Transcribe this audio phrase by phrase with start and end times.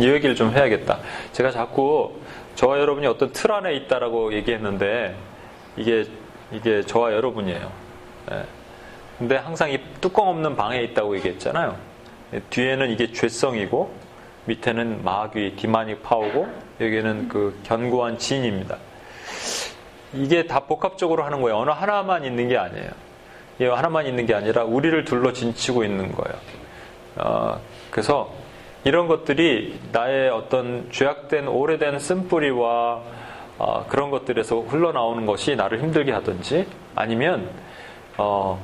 [0.00, 0.98] 이 얘기를 좀 해야겠다.
[1.32, 2.14] 제가 자꾸
[2.54, 5.14] 저와 여러분이 어떤 틀 안에 있다라고 얘기했는데
[5.76, 6.06] 이게
[6.52, 7.70] 이게 저와 여러분이에요.
[8.32, 8.44] 예.
[9.18, 11.76] 근데 항상 이 뚜껑 없는 방에 있다고 얘기했잖아요.
[12.34, 13.92] 예, 뒤에는 이게 죄성이고
[14.46, 16.48] 밑에는 마귀 디마닉 파워고
[16.80, 18.76] 여기는 그 견고한 진입니다.
[20.12, 21.58] 이게 다 복합적으로 하는 거예요.
[21.58, 22.90] 어느 하나만 있는 게 아니에요.
[23.60, 26.38] 이 하나만 있는 게 아니라 우리를 둘러 진치고 있는 거예요.
[27.16, 28.32] 어, 그래서
[28.84, 33.02] 이런 것들이 나의 어떤 죄악된 오래된 쓴뿌리와
[33.58, 37.50] 어, 그런 것들에서 흘러나오는 것이 나를 힘들게 하든지 아니면
[38.16, 38.58] 어,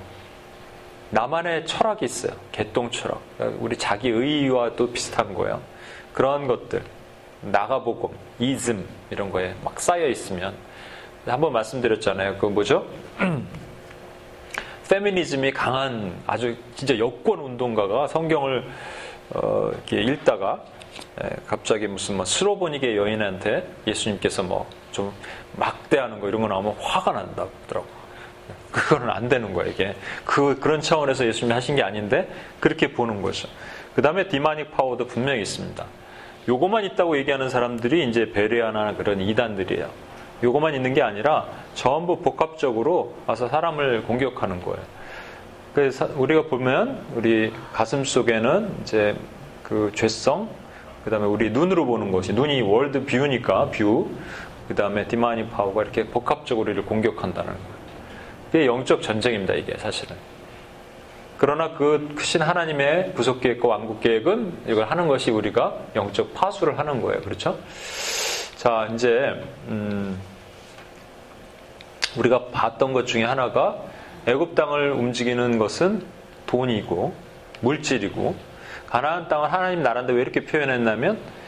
[1.10, 2.32] 나만의 철학이 있어요.
[2.52, 3.20] 개똥 철학.
[3.58, 5.60] 우리 자기 의와도 비슷한 거예요.
[6.12, 6.82] 그런 것들,
[7.42, 10.54] 나가보고 이즘 이런 거에 막 쌓여 있으면
[11.26, 12.36] 한번 말씀드렸잖아요.
[12.38, 12.86] 그 뭐죠?
[14.88, 18.64] 페미니즘이 강한 아주 진짜 여권 운동가가 성경을
[19.30, 20.62] 어, 이렇게 읽다가
[21.20, 25.12] 에, 갑자기 무슨 뭐 스로보니게 여인한테 예수님께서 뭐 좀
[25.56, 27.86] 막대하는 거 이런 거 나오면 화가 난다 그러더라고.
[28.76, 29.94] 그거는 안 되는 거야 이게.
[30.26, 32.28] 그 그런 차원에서 예수님이 하신 게 아닌데
[32.60, 33.48] 그렇게 보는 거죠.
[33.94, 35.84] 그 다음에 디마닉 파워도 분명히 있습니다.
[36.48, 39.88] 요거만 있다고 얘기하는 사람들이 이제 베레아나 그런 이단들이에요.
[40.44, 44.80] 요거만 있는 게 아니라 전부 복합적으로 와서 사람을 공격하는 거예요.
[45.74, 49.16] 그래서 우리가 보면 우리 가슴 속에는 이제
[49.62, 50.48] 그 죄성,
[51.04, 54.10] 그 다음에 우리 눈으로 보는 것이 눈이 world view니까 view,
[54.68, 57.75] 그 다음에 demonic power가 이렇게 복합적으로 우리를 공격한다는 거예요.
[58.56, 59.52] 이게 영적 전쟁입니다.
[59.52, 60.16] 이게 사실은.
[61.36, 67.02] 그러나 그 크신 하나님의 구속 계획과 왕국 계획은 이걸 하는 것이 우리가 영적 파수를 하는
[67.02, 67.20] 거예요.
[67.20, 67.58] 그렇죠?
[68.56, 69.34] 자, 이제
[69.68, 70.18] 음,
[72.16, 73.76] 우리가 봤던 것 중에 하나가
[74.24, 76.02] 애굽 땅을 움직이는 것은
[76.46, 77.14] 돈이고
[77.60, 78.34] 물질이고
[78.86, 81.45] 가나안 땅은 하나님 나라인데 왜 이렇게 표현했냐면 아,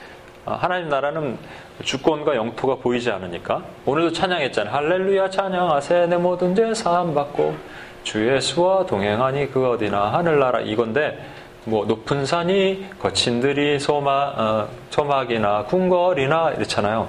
[0.56, 1.38] 하나님 나라는
[1.82, 4.75] 주권과 영토가 보이지 않으니까 오늘도 찬양했잖아요.
[4.75, 7.54] 할렐루야 찬양하세 내 모든 죄 사함 받고
[8.03, 11.19] 주 예수와 동행하니 그 어디나 하늘나라 이건데
[11.64, 17.08] 뭐 높은 산이 거친 들이 소마, 어, 소막이나 궁궐이나 이렇잖아요.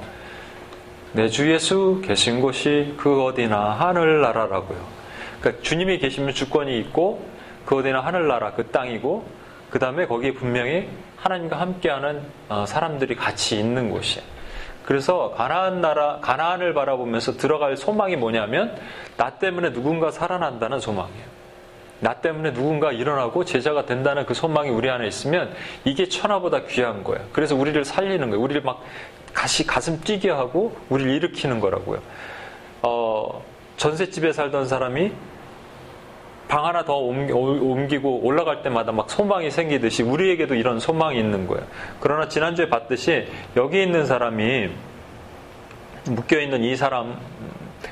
[1.13, 4.77] 내 주 예수 계신 곳이 그 어디나 하늘나라라고요.
[5.39, 7.25] 그러니까 주님이 계시면 주권이 있고
[7.65, 9.23] 그 어디나 하늘나라 그 땅이고
[9.69, 14.25] 그 다음에 거기에 분명히 하나님과 함께하는 어, 사람들이 같이 있는 곳이에요.
[14.85, 18.75] 그래서 가나안 나라 가나안을 바라보면서 들어갈 소망이 뭐냐면
[19.17, 21.39] 나 때문에 누군가 살아난다는 소망이에요.
[21.99, 25.53] 나 때문에 누군가 일어나고 제자가 된다는 그 소망이 우리 안에 있으면
[25.83, 27.23] 이게 천하보다 귀한 거예요.
[27.33, 28.41] 그래서 우리를 살리는 거예요.
[28.41, 28.81] 우리를 막
[29.33, 32.01] 가시 가슴 뛰게 하고 우리를 일으키는 거라고요.
[32.81, 33.43] 어,
[33.77, 35.11] 전셋집에 살던 사람이
[36.49, 41.63] 방 하나 더 옮기고 올라갈 때마다 막 소망이 생기듯이 우리에게도 이런 소망이 있는 거예요.
[41.99, 44.69] 그러나 지난주에 봤듯이 여기 있는 사람이
[46.09, 47.15] 묶여 있는 이 사람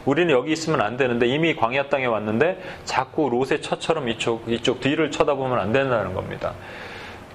[0.06, 5.12] 우리는 여기 있으면 안 되는데 이미 광야 땅에 왔는데 자꾸 롯의 처처럼 이쪽 이쪽 뒤를
[5.12, 6.54] 쳐다보면 안 된다는 겁니다.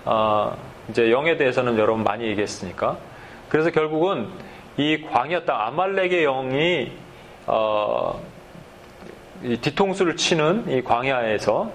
[0.04, 0.56] 어,
[0.88, 2.96] 이제 영에 대해서는 여러분 많이 얘기했으니까
[3.48, 4.26] 그래서 결국은
[4.76, 6.92] 이 광야 땅 아말렉의 영이
[7.46, 8.20] 어,
[9.42, 11.70] 뒤통수를 치는 이 광야에서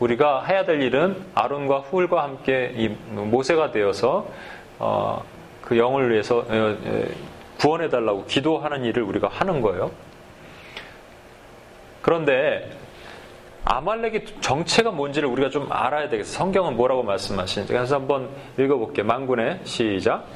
[0.00, 4.26] 우리가 해야 될 일은 아론과 훌과 함께 이 모세가 되어서
[4.78, 5.22] 어,
[5.60, 7.04] 그 영을 위해서 어, 어,
[7.58, 9.90] 구원해 달라고 기도하는 일을 우리가 하는 거예요.
[12.00, 12.70] 그런데
[13.64, 16.36] 아말렉의 정체가 뭔지를 우리가 좀 알아야 되겠어요.
[16.36, 17.72] 성경은 뭐라고 말씀하시는지.
[17.72, 18.28] 그래서 한번
[18.58, 19.06] 읽어볼게요.
[19.06, 20.26] 만군의 시작.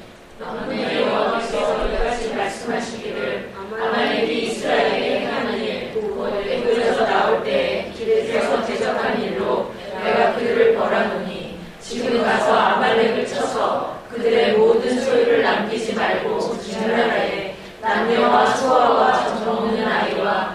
[12.47, 20.55] 가서 아말렉을 쳐서 그들의 모든 소유를 남기지 말고 진멸하에 남녀와 소아와 정성 없는 아이와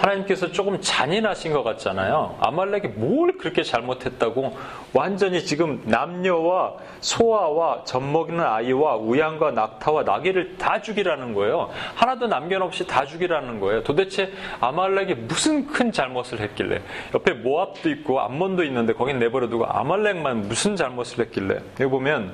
[0.00, 2.38] 하나님께서 조금 잔인하신 것 같잖아요.
[2.40, 4.56] 아말렉이 뭘 그렇게 잘못했다고
[4.94, 11.70] 완전히 지금 남녀와 소아와 젖먹이는 아이와 우양과 낙타와 나귀를 다 죽이라는 거예요.
[11.94, 13.82] 하나도 남겨놓없이 다 죽이라는 거예요.
[13.82, 16.80] 도대체 아말렉이 무슨 큰 잘못을 했길래
[17.14, 22.32] 옆에 모압도 있고 암몬도 있는데 거긴 내버려두고 아말렉만 무슨 잘못을 했길래 여기 보면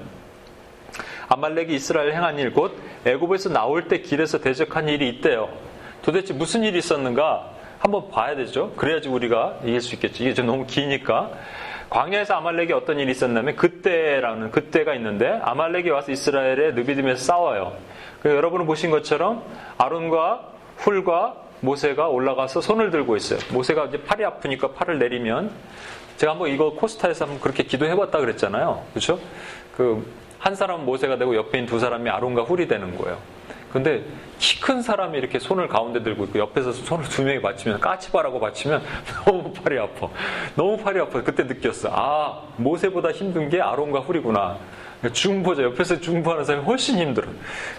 [1.29, 5.49] 아말렉이 이스라엘 행한 일 곧 애굽에서 나올 때 길에서 대적한 일이 있대요.
[6.03, 7.56] 도대체 무슨 일이 있었는가?
[7.87, 8.73] 한번 봐야 되죠.
[8.73, 10.25] 그래야지 우리가 이길 수 있겠죠.
[10.25, 11.31] 이게 좀 너무 기니까.
[11.89, 17.75] 광야에서 아말렉이 어떤 일이 있었냐면 그때라는 그때가 있는데 아말렉이 와서 이스라엘의 느비딤에서 싸워요.
[18.25, 19.45] 여러분은 보신 것처럼
[19.79, 20.49] 아론과
[20.79, 23.39] 훌과 모세가 올라가서 손을 들고 있어요.
[23.53, 25.53] 모세가 이제 팔이 아프니까 팔을 내리면
[26.17, 28.83] 제가 한번 이거 코스타에서 한번 그렇게 기도해봤다 그랬잖아요.
[28.93, 29.21] 그렇죠?
[29.77, 33.19] 그 한 사람은 모세가 되고 옆에 있는 두 사람이 아론과 훌이 되는 거예요.
[33.73, 34.05] 근데
[34.39, 38.83] 키 큰 사람이 이렇게 손을 가운데 들고 있고 옆에서 손을 두 명이 받치면 까치바라고 받치면
[39.25, 40.09] 너무 팔이 아파.
[40.57, 41.23] 너무 팔이 아파.
[41.23, 41.89] 그때 느꼈어.
[41.93, 44.59] 아 모세보다 힘든 게 아론과 훌이구나.
[45.13, 47.29] 중보자 옆에서 중보하는 사람이 훨씬 힘들어.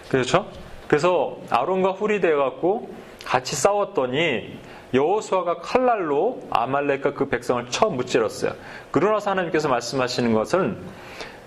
[0.10, 0.48] 그렇죠?
[0.88, 2.90] 그래서 아론과 훌이 돼갖고
[3.25, 4.57] 같이 싸웠더니
[4.94, 8.54] 여호수아가 칼날로 아말렉과 그 백성을 처음 무찔렀어요.
[8.92, 10.78] 그러나서 하나님께서 말씀하시는 것은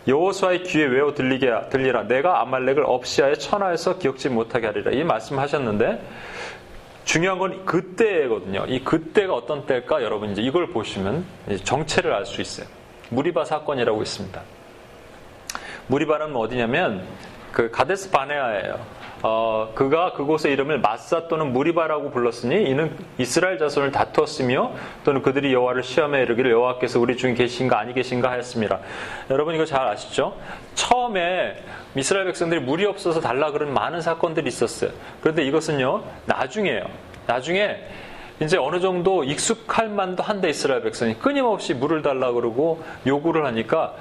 [0.09, 2.05] 여호수아의 귀에 외워 들리게 들리라.
[2.05, 4.93] 내가 아말렉을 없이하여 천하에서 기억지 못하게 하리라.
[4.93, 6.03] 이 말씀하셨는데
[7.05, 8.65] 중요한 건 그때거든요.
[8.69, 10.03] 이 그때가 어떤 때일까?
[10.03, 11.25] 여러분 이제 이걸 보시면
[11.65, 12.67] 정체를 알 수 있어요.
[13.11, 14.41] 무리바 사건이라고 있습니다.
[15.89, 17.05] 무리바는 어디냐면
[17.53, 19.00] 그 가데스 바네아예요.
[19.23, 24.73] 어, 그가 그곳의 이름을 마사 또는 무리바라고 불렀으니 이는 이스라엘 자손을 다투었으며
[25.05, 28.81] 또는 그들이 여호와를 시험해 이르기를 여호와께서 우리 중에 계신가 아니 계신가 하였습니다.
[29.29, 30.35] 여러분 이거 잘 아시죠?
[30.75, 31.63] 처음에
[31.97, 34.91] 이스라엘 백성들이 물이 없어서 달라 그런 많은 사건들이 있었어요.
[35.21, 36.85] 그런데 이것은요 나중에요.
[37.27, 37.77] 나중에
[38.41, 43.95] 이제 어느 정도 익숙할 만도 한데 이스라엘 백성이 끊임없이 물을 달라 그러고 요구를 하니까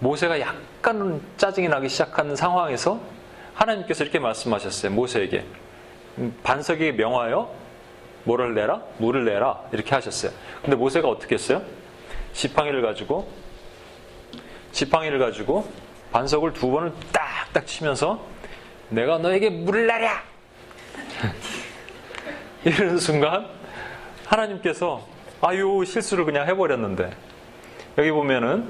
[0.00, 3.00] 모세가 약간 짜증이 나기 시작하는 상황에서
[3.62, 4.92] 하나님께서 이렇게 말씀하셨어요.
[4.92, 5.44] 모세에게.
[6.18, 7.54] 음, 반석이 명하여
[8.24, 8.82] 뭐를 내라?
[8.98, 9.62] 물을 내라.
[9.72, 10.32] 이렇게 하셨어요.
[10.62, 11.62] 근데 모세가 어떻게 했어요?
[12.32, 13.28] 지팡이를 가지고
[14.72, 15.68] 지팡이를 가지고
[16.12, 18.24] 반석을 두 번을 딱딱 치면서
[18.88, 20.22] 내가 너에게 물을 내랴!
[22.64, 23.48] 이러는 순간
[24.26, 25.06] 하나님께서
[25.40, 27.10] 아유 실수를 그냥 해버렸는데
[27.98, 28.68] 여기 보면은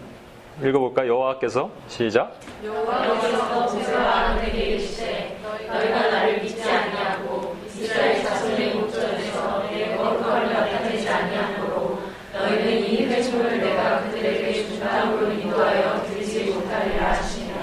[0.61, 1.07] 읽어볼까?
[1.07, 2.39] 여호와께서 시작.
[2.65, 11.99] 여호와께서 모세와 아론에게 이르시되 너희가 나를 믿지 아니하고 이스라엘 자손의 목전에서 내 거룩함을 나타내지 아니하므로
[12.33, 17.57] 너희는 이 회중을 내가 그들에게 준 땅으로 인도하여 들이지 못하리라 하시니라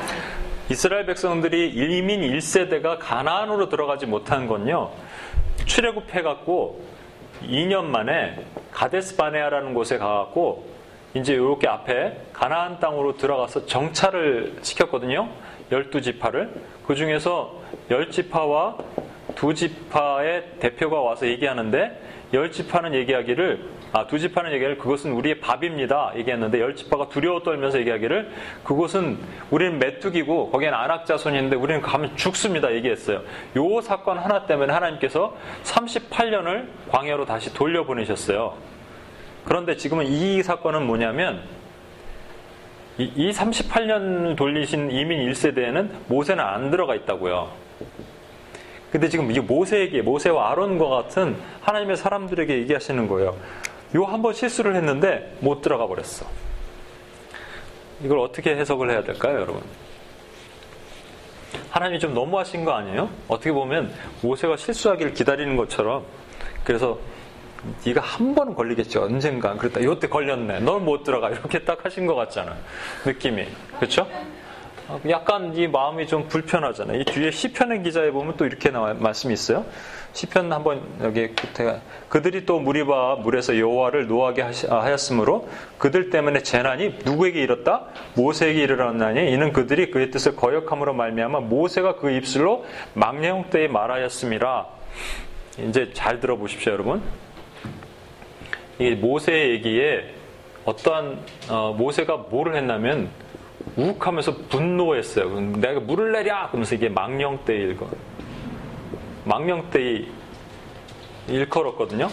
[0.70, 4.92] 이스라엘 백성들이 이민 1세대가 가나안으로 들어가지 못한 건요
[5.66, 6.84] 출애굽해 갖고
[7.44, 10.79] 2년 만에 가데스 바네아라는 곳에 가갖고
[11.14, 15.30] 이제 이렇게 앞에 가나안 땅으로 들어가서 정찰을 시켰거든요.
[15.72, 16.50] 12지파를.
[16.86, 18.84] 그 중에서 10지파와
[19.36, 22.02] 두 지파의 대표가 와서 얘기하는데
[22.34, 26.12] 10지파는 얘기하기를 아, 두 지파는 얘기를 그것은 우리의 밥입니다.
[26.16, 28.30] 얘기했는데 열 지파가 두려워 떨면서 얘기하기를
[28.64, 29.18] 그것은
[29.50, 32.72] 우리는 메뚜기고 거기엔 안악자손인데 우리는 가면 죽습니다.
[32.74, 33.24] 얘기했어요.
[33.56, 38.79] 요 사건 하나 때문에 하나님께서 38년을 광야로 다시 돌려보내셨어요.
[39.50, 41.42] 그런데 지금은 이 사건은 뭐냐면
[43.00, 47.50] 이 38년 돌리신 이민 1세대에는 모세는 안 들어가 있다고요.
[48.92, 53.36] 근데 지금 이 모세에게 모세와 아론과 같은 하나님의 사람들에게 얘기하시는 거예요.
[53.96, 56.28] 요 한 번 실수를 했는데 못 들어가 버렸어.
[58.04, 59.64] 이걸 어떻게 해석을 해야 될까요, 여러분?
[61.72, 63.10] 하나님이 좀 너무하신 거 아니에요?
[63.28, 63.92] 어떻게 보면
[64.22, 66.04] 모세가 실수하기를 기다리는 것처럼
[66.64, 67.00] 그래서
[67.86, 72.56] 네가 한번 걸리겠지 언젠가 그랬다 이때 걸렸네 널 못 들어가 이렇게 딱 하신 것 같잖아
[73.06, 73.46] 느낌이
[73.78, 74.08] 그렇죠?
[75.08, 77.02] 약간 이 마음이 좀 불편하잖아요.
[77.02, 79.66] 이 뒤에 시편의 기자에 보면 또 이렇게 나와 말씀이 있어요.
[80.14, 85.48] 시편 한번 여기 끝에 그들이 또 무리바 물에서 여호와를 노하게 하였으므로
[85.78, 87.86] 그들 때문에 재난이 누구에게 이뤘다?
[88.16, 94.66] 모세에게 이르렀나니 이는 그들이 그의 뜻을 거역함으로 말미암아 모세가 그 입술로 망령 때에 말하였습니다.
[95.68, 97.04] 이제 잘 들어보십시오, 여러분.
[98.80, 100.14] 이 모세 얘기에
[100.64, 101.20] 어떠한
[101.50, 103.10] 어, 모세가 뭐를 했냐면
[103.76, 105.40] 욱하면서 분노했어요.
[105.58, 106.48] 내가 물을 내랴!
[106.48, 107.90] 그러면서 이게 망령대의 일거.
[109.26, 110.08] 망령대의
[111.28, 112.10] 일컬었거든요.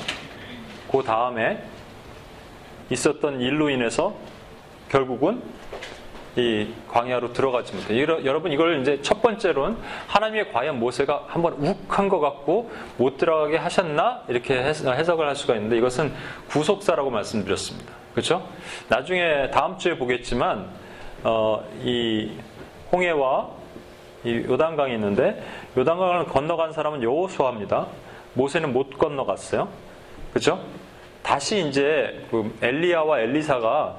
[0.90, 1.62] 그 다음에
[2.90, 4.14] 있었던 일로 인해서
[4.88, 5.42] 결국은
[6.36, 7.98] 이 광야로 들어가지 못해.
[7.98, 14.22] 여러분 이걸 이제 첫 번째로는 하나님의 과연 모세가 한번 욱한 것 같고 못 들어가게 하셨나
[14.28, 16.12] 이렇게 해석을 할 수가 있는데 이것은
[16.50, 17.92] 구속사라고 말씀드렸습니다.
[18.12, 18.46] 그렇죠?
[18.88, 20.66] 나중에 다음 주에 보겠지만
[21.24, 22.30] 어, 이
[22.92, 23.48] 홍해와
[24.24, 25.42] 이 요단강이 있는데
[25.76, 27.86] 요단강을 건너간 사람은 여호수아입니다.
[28.34, 29.68] 모세는 못 건너갔어요.
[30.30, 30.60] 그렇죠?
[31.22, 33.96] 다시 이제 그 엘리야와 엘리사가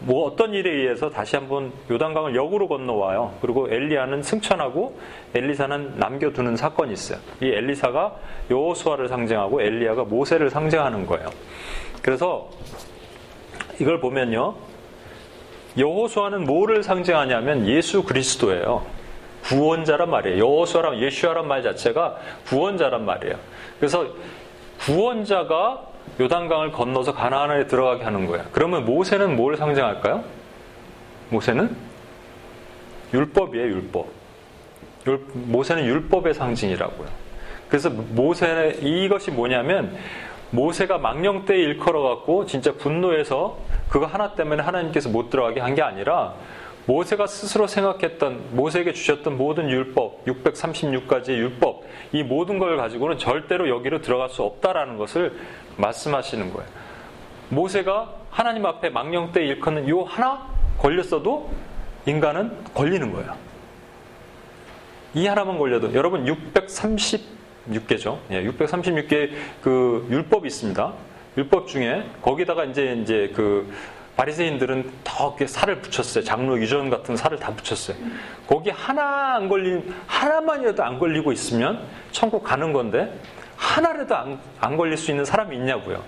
[0.00, 3.34] 뭐 어떤 일에 의해서 다시 한번 요단강을 역으로 건너와요.
[3.40, 4.98] 그리고 엘리야는 승천하고
[5.34, 7.18] 엘리사는 남겨두는 사건이 있어요.
[7.42, 8.14] 이 엘리사가
[8.50, 11.28] 여호수아를 상징하고 엘리야가 모세를 상징하는 거예요.
[12.00, 12.48] 그래서
[13.80, 14.54] 이걸 보면요.
[15.76, 18.84] 여호수아는 뭐를 상징하냐면 예수 그리스도예요.
[19.44, 20.38] 구원자란 말이에요.
[20.38, 23.36] 여호수아란 예수아란 말 자체가 구원자란 말이에요.
[23.78, 24.06] 그래서
[24.80, 25.87] 구원자가
[26.20, 28.44] 요단강을 건너서 가나안에 들어가게 하는 거예요.
[28.52, 30.24] 그러면 모세는 뭘 상징할까요?
[31.30, 31.76] 모세는
[33.14, 34.06] 율법이에요, 율법.
[35.32, 37.08] 모세는 율법의 상징이라고요.
[37.68, 39.96] 그래서 모세 이것이 뭐냐면
[40.50, 43.58] 모세가 망령 때 일컬어 갖고 진짜 분노해서
[43.88, 46.34] 그거 하나 때문에 하나님께서 못 들어가게 한 게 아니라
[46.88, 54.00] 모세가 스스로 생각했던 모세에게 주셨던 모든 율법 636가지의 율법 이 모든 걸 가지고는 절대로 여기로
[54.00, 55.38] 들어갈 수 없다라는 것을
[55.76, 56.66] 말씀하시는 거예요.
[57.50, 61.50] 모세가 하나님 앞에 망령 때 일컫는 요 하나 걸렸어도
[62.06, 63.36] 인간은 걸리는 거예요.
[65.12, 68.18] 이 하나만 걸려도 여러분 636개죠.
[68.30, 69.30] 예, 636개
[69.60, 70.94] 그 율법이 있습니다.
[71.36, 73.70] 율법 중에 거기다가 이제 이제 그
[74.18, 76.24] 바리새인들은 더 살을 붙였어요.
[76.24, 77.96] 장로 유전 같은 살을 다 붙였어요.
[78.48, 83.16] 거기 하나 안 걸린 하나만이라도 안 걸리고 있으면 천국 가는 건데
[83.56, 86.02] 하나라도 안, 안 걸릴 수 있는 사람이 있냐고요.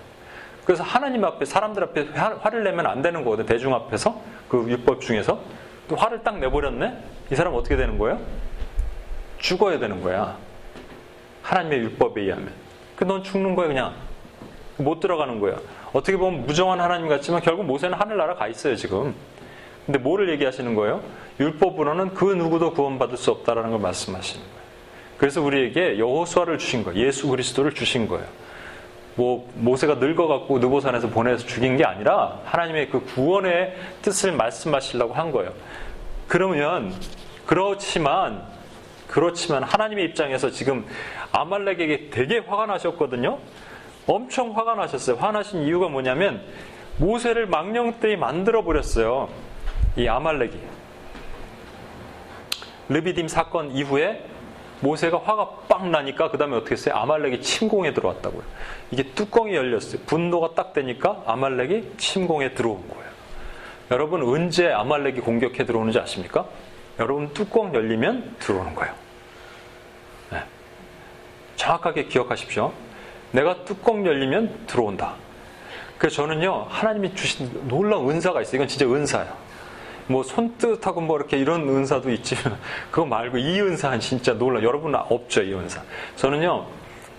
[0.65, 3.47] 그래서 하나님 앞에 사람들 앞에 화, 를 내면 안 되는 거거든요.
[3.47, 5.41] 대중 앞에서 그 율법 중에서
[5.89, 7.05] 또 화를 딱 내버렸네.
[7.31, 8.21] 이 사람 어떻게 되는 거예요?
[9.39, 10.37] 죽어야 되는 거야.
[11.43, 12.53] 하나님의 율법에 의하면.
[12.97, 13.95] 그 넌 죽는 거야 그냥.
[14.79, 15.57] 못 들어가는 거야.
[15.93, 19.15] 어떻게 보면 무정한 하나님 같지만 결국 모세는 하늘나라 가 있어요, 지금.
[19.87, 21.03] 근데 뭐를 얘기하시는 거예요?
[21.41, 24.61] 율법으로는 그 누구도 구원받을 수 없다라는 걸 말씀하시는 거예요.
[25.19, 27.07] 그래서 우리에게 여호수아를 주신 거예요.
[27.07, 28.27] 예수 그리스도를 주신 거예요.
[29.17, 35.53] 뭐 모세가 늙어갖고 느보산에서 보내서 죽인 게 아니라 하나님의 그 구원의 뜻을 말씀하시려고 한 거예요.
[36.29, 36.95] 그러면
[37.47, 38.43] 그렇지만
[39.09, 40.87] 그렇지만 하나님의 입장에서 지금
[41.33, 43.39] 아말렉에게 되게 화가 나셨거든요.
[44.07, 45.17] 엄청 화가 나셨어요.
[45.17, 46.43] 화나신 이유가 뭐냐면
[46.99, 49.29] 모세를 망령되이 만들어 버렸어요.
[49.97, 50.53] 이 아말렉이.
[52.89, 54.25] 르비딤 사건 이후에
[54.81, 56.95] 모세가 화가 빵 나니까 그 다음에 어떻게 했어요?
[56.97, 58.43] 아말렉이 침공에 들어왔다고요.
[58.91, 60.03] 이게 뚜껑이 열렸어요.
[60.07, 63.11] 분노가 딱 되니까 아말렉이 침공에 들어온 거예요.
[63.91, 66.47] 여러분 언제 아말렉이 공격해 들어오는지 아십니까?
[66.99, 68.95] 여러분 뚜껑 열리면 들어오는 거예요.
[70.31, 70.43] 네.
[71.57, 72.73] 정확하게 기억하십시오.
[73.33, 75.15] 내가 뚜껑 열리면 들어온다.
[75.99, 78.57] 그래서 저는요, 하나님이 주신 놀라운 은사가 있어요.
[78.57, 79.51] 이건 진짜 은사예요.
[80.07, 82.59] 뭐 손뜻하고 뭐 이렇게 이런 은사도 있지만
[82.91, 84.63] 그거 말고 이 은사는 진짜 놀라.
[84.63, 85.83] 여러분 없죠 이 은사.
[86.17, 86.67] 저는요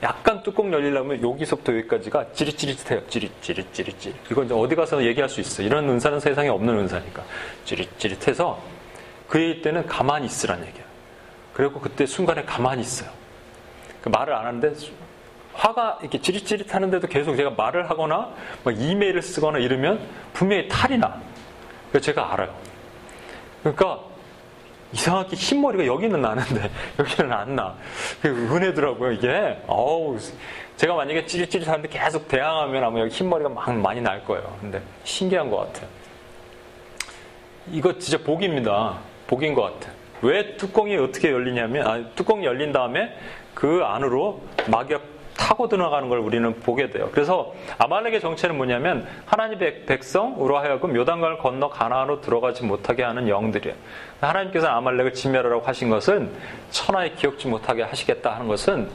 [0.04, 3.08] 약간 뚜껑 열리려면 여기서부터 여기까지가 찌릿찌릿해요.
[3.08, 4.16] 찌릿찌릿찌릿찌릿.
[4.32, 5.62] 이건 이제 어디 가서 얘기할 수 있어.
[5.64, 7.24] 이런 은사는 세상에 없는 은사니까
[7.66, 8.60] 찌릿찌릿해서
[9.30, 10.84] 그의 때는 가만히 있으란 얘기야.
[11.54, 13.10] 그리고 그때 순간에 가만히 있어요.
[14.02, 14.74] 그 말을 안 하는데
[15.54, 18.30] 화가 이렇게 찌릿찌릿 하는데도 계속 제가 말을 하거나
[18.64, 20.00] 뭐 이메일을 쓰거나 이러면
[20.34, 21.20] 분명히 탈이 나.
[21.90, 22.54] 그래서 제가 알아요.
[23.62, 24.00] 그러니까
[24.94, 27.76] 이상하게 흰머리가 여기는 나는데 여기는 안 나.
[28.26, 29.62] 은혜더라고요, 이게.
[29.68, 30.18] 어우,
[30.78, 34.58] 제가 만약에 찌릿찌릿 하는데 계속 대항하면 아마 여기 흰머리가 막 많이 날 거예요.
[34.60, 35.88] 근데 신기한 것 같아요.
[37.72, 38.98] 이거 진짜 복입니다.
[39.28, 39.94] 복인 것 같아요.
[40.22, 43.16] 왜 뚜껑이 어떻게 열리냐면, 아, 뚜껑이 열린 다음에
[43.54, 45.02] 그 안으로 막역
[45.38, 47.10] 타고 들어가는 걸 우리는 보게 돼요.
[47.12, 53.76] 그래서 아말렉의 정체는 뭐냐면 하나님의 백성으로 하여금 요단강을 건너 가나안으로 들어가지 못하게 하는 영들이에요.
[54.20, 56.32] 하나님께서 아말렉을 진멸하라고 하신 것은
[56.70, 58.90] 천하에 기억지 못하게 하시겠다 하는 것은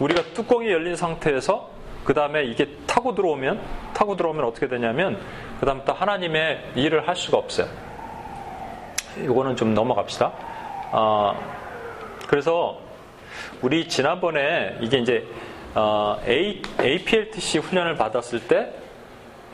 [0.00, 1.70] 우리가 뚜껑이 열린 상태에서
[2.04, 3.60] 그 다음에 이게 타고 들어오면
[3.94, 5.18] 타고 들어오면 어떻게 되냐면
[5.60, 7.66] 그 다음부터 하나님의 일을 할 수가 없어요.
[9.22, 10.32] 이거는 좀 넘어갑시다.
[10.92, 11.34] 어,
[12.28, 12.78] 그래서
[13.62, 15.26] 우리 지난번에 이게 이제
[15.74, 18.72] 어, A, APLTC 훈련을 받았을 때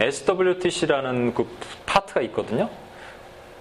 [0.00, 1.46] SWTC라는 그
[1.86, 2.68] 파트가 있거든요.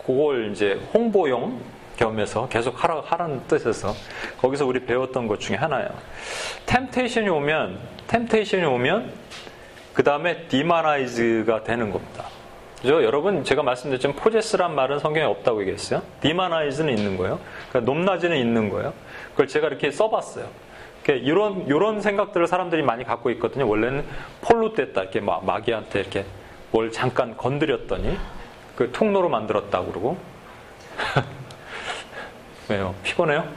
[0.06, 1.62] 그걸 이제 홍보용
[1.98, 3.94] 겸해서 계속 하라, 하라는 뜻에서
[4.40, 5.90] 거기서 우리 배웠던 것 중에 하나예요.
[6.66, 9.12] 템테이션이 오면, 템테이션이 오면
[9.94, 12.26] 그 다음에 디마나이즈가 되는 겁니다.
[12.82, 13.04] 그죠?
[13.04, 16.02] 여러분 제가 말씀드렸지만 포제스란 말은 성경에 없다고 얘기했어요.
[16.22, 17.40] 디마나이즈는 있는 거예요.
[17.70, 18.94] 그러니까 높낮이는 있는 거예요.
[19.32, 20.48] 그걸 제가 이렇게 써봤어요.
[21.16, 23.68] 이런 이런 생각들을 사람들이 많이 갖고 있거든요.
[23.68, 24.06] 원래는
[24.42, 26.26] 폴로 뗐다 이렇게 막 마귀한테 이렇게
[26.72, 28.18] 뭘 잠깐 건드렸더니
[28.76, 30.18] 그 통로로 만들었다 고 그러고
[32.70, 32.94] 왜요?
[33.04, 33.48] 피곤해요?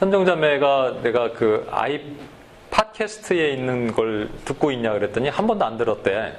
[0.00, 2.00] 현정자매가 내가 그 아이
[2.70, 6.36] 팟캐스트에 있는 걸 듣고 있냐 그랬더니 한 번도 안 들었대.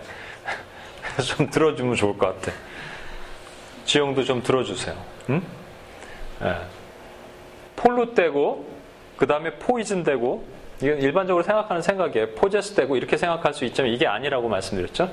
[1.26, 2.56] 좀 들어주면 좋을 것 같아.
[3.86, 4.96] 지영도 좀 들어주세요.
[5.30, 5.42] 응?
[6.40, 6.56] 네.
[7.76, 8.71] 폴로 떼고
[9.22, 10.44] 그 다음에 포이즌 되고
[10.82, 12.30] 이건 일반적으로 생각하는 생각이에요.
[12.32, 15.12] 포제스 되고 이렇게 생각할 수 있지만 이게 아니라고 말씀드렸죠.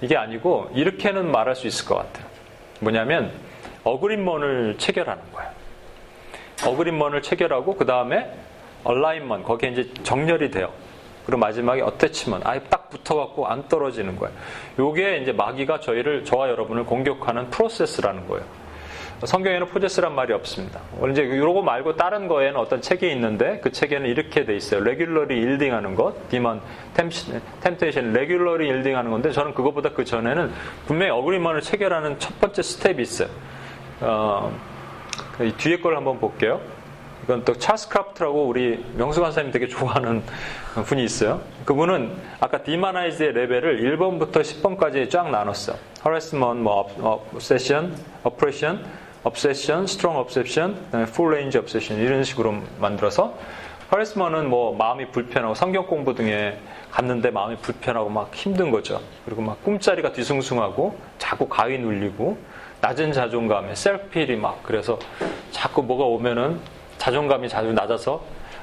[0.00, 2.26] 이게 아니고 이렇게는 말할 수 있을 것 같아요.
[2.80, 3.30] 뭐냐면
[3.84, 5.50] agreement를 체결하는 거예요.
[6.66, 8.28] agreement를 체결하고 그 다음에
[8.82, 10.72] alignment 거기에 이제 정렬이 돼요.
[11.24, 14.34] 그리고 마지막에 attachment 아예 딱 붙어갖고 안 떨어지는 거예요.
[14.80, 18.63] 요게 이제 마귀가 저희를 저와 여러분을 공격하는 프로세스라는 거예요.
[19.26, 20.80] 성경에는 possess란 말이 없습니다.
[21.10, 24.80] 이제 이러고 말고 다른 거에는 어떤 책이 있는데 그 책에는 이렇게 돼 있어요.
[24.82, 26.60] regularly yielding하는 것, demon
[27.60, 30.50] temptation regularly yielding하는 건데 저는 그것보다 그 전에는
[30.86, 33.28] 분명히 agreement를 체결하는 첫 번째 스텝이 있어요.
[34.00, 34.52] 어,
[35.40, 36.60] 이 뒤에 걸 한번 볼게요.
[37.24, 40.22] 이건 또 찰스 크라프트라고 우리 명수 관 사님 되게 좋아하는
[40.84, 41.40] 분이 있어요.
[41.64, 45.74] 그분은 아까 demonize의 레벨을 1번부터 10번까지 쫙 나눴어.
[46.04, 48.84] harassment, 뭐 obsession, oppression,
[49.24, 50.76] obsession, strong obsession,
[51.08, 53.34] full range obsession 이런 식으로 만들어서
[53.92, 56.58] harassment은 뭐 마음이 불편하고 성경 공부 등에
[56.90, 59.00] 갔는데 마음이 불편하고 막 힘든 거죠.
[59.24, 62.38] 그리고 막 꿈자리가 뒤숭숭하고 자꾸 가위 눌리고
[62.80, 64.98] 낮은 자존감에 self-pity 막 그래서
[65.50, 66.60] 자꾸 뭐가 오면은
[66.98, 68.22] 자존감이 자주 낮아서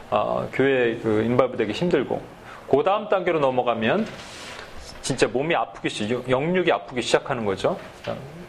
[0.10, 2.22] 어, 교회 그 involve되기 힘들고
[2.70, 4.06] 그 다음 단계로 넘어가면
[5.12, 7.78] 진짜 몸이 아프기 시 영육이 아프기 시작하는 거죠.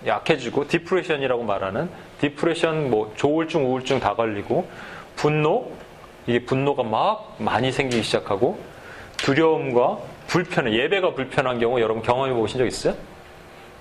[0.06, 1.90] 약해지고 depression이라고 말하는
[2.20, 4.68] depression 뭐 조울증 우울증 다 걸리고
[5.16, 5.68] 분노
[6.28, 8.60] 이게 분노가 막 많이 생기기 시작하고
[9.16, 12.94] 두려움과 불편해 예배가 불편한 경우 여러분 경험해 보신 적 있어요?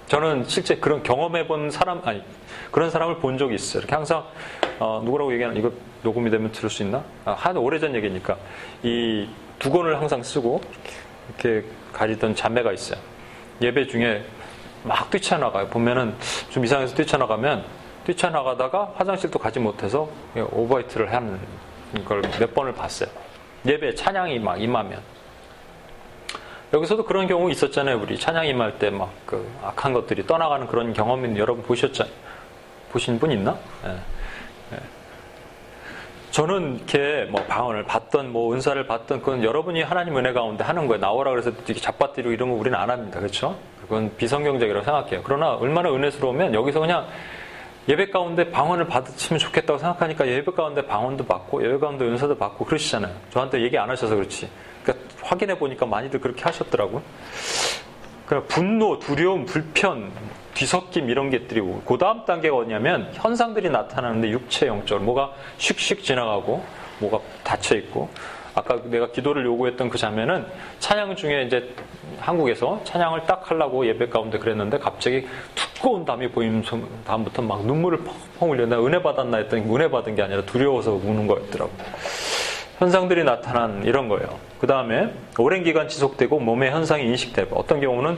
[0.08, 2.24] 저는 실제 그런 경험해 본 사람 아니
[2.72, 3.82] 그런 사람을 본 적이 있어요.
[3.82, 4.26] 이렇게 항상
[4.80, 5.72] 어, 누구라고 얘기하나 이거
[6.02, 7.04] 녹음이 되면 들을 수 있나?
[7.26, 8.38] 아, 한 오래전 얘기니까
[8.82, 10.62] 이두 권을 항상 쓰고
[11.30, 13.00] 이렇게 가지던 자매가 있어요.
[13.62, 14.24] 예배 중에
[14.84, 15.68] 막 뛰쳐나가요.
[15.68, 16.16] 보면은
[16.50, 17.64] 좀 이상해서 뛰쳐나가면
[18.06, 21.40] 뛰쳐나가다가 화장실도 가지 못해서 오버히트를 하는
[22.06, 23.10] 걸 몇 번을 봤어요.
[23.66, 25.00] 예배 찬양이 막 임하면.
[26.74, 28.00] 여기서도 그런 경우 있었잖아요.
[28.02, 32.14] 우리 찬양 임할 때 막 그 악한 것들이 떠나가는 그런 경험은 여러분 보셨잖아요.
[32.92, 33.58] 보신 분 있나?
[33.86, 33.90] 예.
[33.90, 33.98] 예.
[36.32, 41.02] 저는 이렇게 뭐 방언을 받던 뭐 은사를 받던 그건 여러분이 하나님 은혜 가운데 하는 거예요.
[41.02, 43.20] 나오라 그래서 이렇게 잡아뜨리고 이런 거 우리는 안 합니다.
[43.20, 43.58] 그렇죠?
[43.82, 45.22] 그건 비성경적이라고 생각해요.
[45.26, 47.06] 그러나 얼마나 은혜스러우면 여기서 그냥
[47.90, 53.14] 예배 가운데 방언을 받으시면 좋겠다고 생각하니까 예배 가운데 방언도 받고 예배 가운데 은사도 받고 그러시잖아요.
[53.32, 54.50] 저한테 얘기 안 하셔서 그렇지.
[54.84, 57.02] 그러니까 확인해 보니까 많이들 그렇게 하셨더라고요.
[58.26, 60.12] 그러니까 분노, 두려움, 불편,
[60.54, 66.64] 뒤섞임 이런 것들이 그 다음 단계가 뭐냐면 현상들이 나타나는데 육체 영적으로 뭐가 슉슉 지나가고
[67.00, 68.10] 뭐가 닫혀 있고
[68.54, 70.46] 아까 내가 기도를 요구했던 그 장면은
[70.80, 71.74] 찬양 중에 이제
[72.20, 76.64] 한국에서 찬양을 딱 하려고 예배 가운데 그랬는데 갑자기 두꺼운 담이 보이면
[77.06, 78.00] 다음부터 막 눈물을
[78.40, 78.66] 펑펑 흘려.
[78.66, 81.72] 나 은혜 받았나 했더니 은혜 받은 게 아니라 두려워서 우는 거였더라고.
[82.82, 84.40] 현상들이 나타난 이런 거예요.
[84.60, 88.18] 그 다음에 오랜 기간 지속되고 몸의 현상이 인식되고 어떤 경우는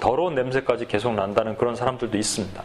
[0.00, 2.62] 더러운 냄새까지 계속 난다는 그런 사람들도 있습니다.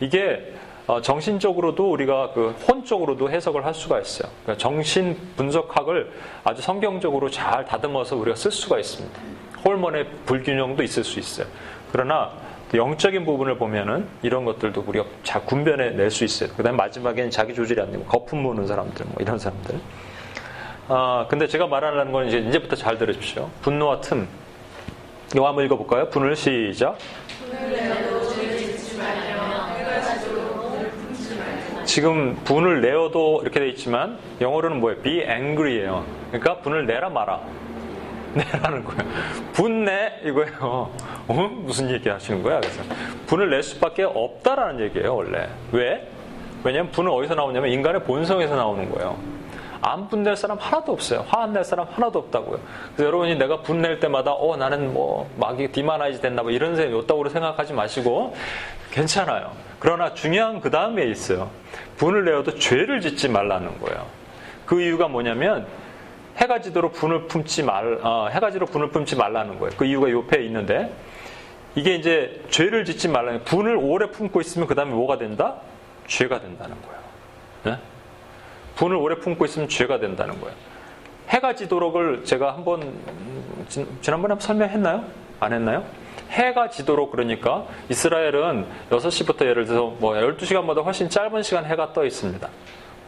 [0.00, 0.52] 이게
[0.86, 4.30] 어, 정신적으로도 우리가 그 혼적으로도 해석을 할 수가 있어요.
[4.42, 6.10] 그러니까 정신 분석학을
[6.44, 9.18] 아주 성경적으로 잘 다듬어서 우리가 쓸 수가 있습니다.
[9.64, 11.46] 호르몬의 불균형도 있을 수 있어요.
[11.92, 12.30] 그러나
[12.74, 16.50] 영적인 부분을 보면은 이런 것들도 우리가 잘 군변해 낼 수 있어요.
[16.54, 19.80] 그 다음에 마지막에는 자기 조절이 안 되고 거품 무는 사람들, 뭐 이런 사람들.
[20.92, 23.48] 아, 근데 제가 말하는 건 이제 이제부터 잘 들으십시오.
[23.62, 24.26] 분노와 틈.
[25.32, 26.08] 이거 한번 읽어볼까요?
[26.08, 26.98] 분을 시작.
[31.84, 35.00] 지금 분을 내어도 이렇게 돼 있지만 영어로는 뭐예요?
[35.02, 36.04] be angry예요.
[36.32, 37.40] 그러니까 분을 내라 마라.
[38.34, 39.12] 내라는 거예요.
[39.52, 40.90] 분내 이거예요.
[41.28, 41.50] 어?
[41.52, 42.58] 무슨 얘기 하시는 거야?
[42.58, 42.82] 그래서
[43.28, 45.48] 분을 낼 수밖에 없다라는 얘기예요, 원래.
[45.70, 46.08] 왜?
[46.64, 49.39] 왜냐면 분은 어디서 나오냐면 인간의 본성에서 나오는 거예요.
[49.82, 51.24] 안 분낼 사람 하나도 없어요.
[51.28, 52.60] 화 안 낼 사람 하나도 없다고요.
[52.94, 57.28] 그래서 여러분이 내가 분낼 때마다 어 나는 뭐 막이 demonize 됐나 뭐 이런 생각이 없다고
[57.28, 58.34] 생각하지 마시고
[58.90, 59.52] 괜찮아요.
[59.78, 61.50] 그러나 중요한 그 다음에 있어요.
[61.96, 64.06] 분을 내어도 죄를 짓지 말라는 거예요.
[64.66, 65.66] 그 이유가 뭐냐면
[66.36, 69.72] 해가 지도록 분을 품지 말, 어, 해가 지도록 분을 품지 말라는 거예요.
[69.76, 70.92] 그 이유가 옆에 있는데
[71.74, 75.56] 이게 이제 죄를 짓지 말라는 분을 오래 품고 있으면 그 다음에 뭐가 된다?
[76.06, 77.00] 죄가 된다는 거예요.
[77.64, 77.78] 네?
[78.80, 80.56] 분을 오래 품고 있으면 죄가 된다는 거예요.
[81.28, 82.94] 해가 지도록을 제가 한번
[83.68, 85.04] 지난번에 한번 설명했나요?
[85.38, 85.84] 안 했나요?
[86.30, 92.48] 해가 지도록 그러니까 이스라엘은 6시부터 예를 들어서 뭐 12시간보다 훨씬 짧은 시간 해가 떠 있습니다.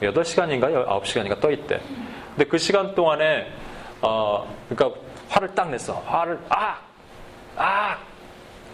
[0.02, 1.80] 8시간인가 9시간인가 떠 있대.
[2.37, 3.46] 근데 그 시간 동안에
[4.02, 6.02] 어 그러니까 화를 딱 냈어.
[6.04, 6.76] 화를 아!
[7.56, 7.96] 아!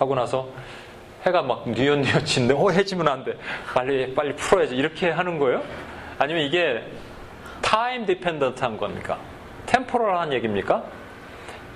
[0.00, 0.48] 하고 나서
[1.24, 3.38] 해가 막 뉘엿뉘엿 지는데 어 해지면 안 돼.
[3.72, 4.74] 빨리 빨리 풀어야지.
[4.74, 5.62] 이렇게 하는 거예요?
[6.18, 6.82] 아니면 이게
[7.62, 9.18] 타임 디펜던트한 겁니까?
[9.66, 10.84] 템포럴한 얘기입니까?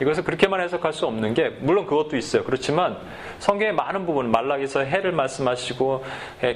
[0.01, 2.43] 이것을 그렇게만 해석할 수 없는 게 물론 그것도 있어요.
[2.43, 2.97] 그렇지만
[3.39, 6.05] 성경의 많은 부분 말락에서 해를 말씀하시고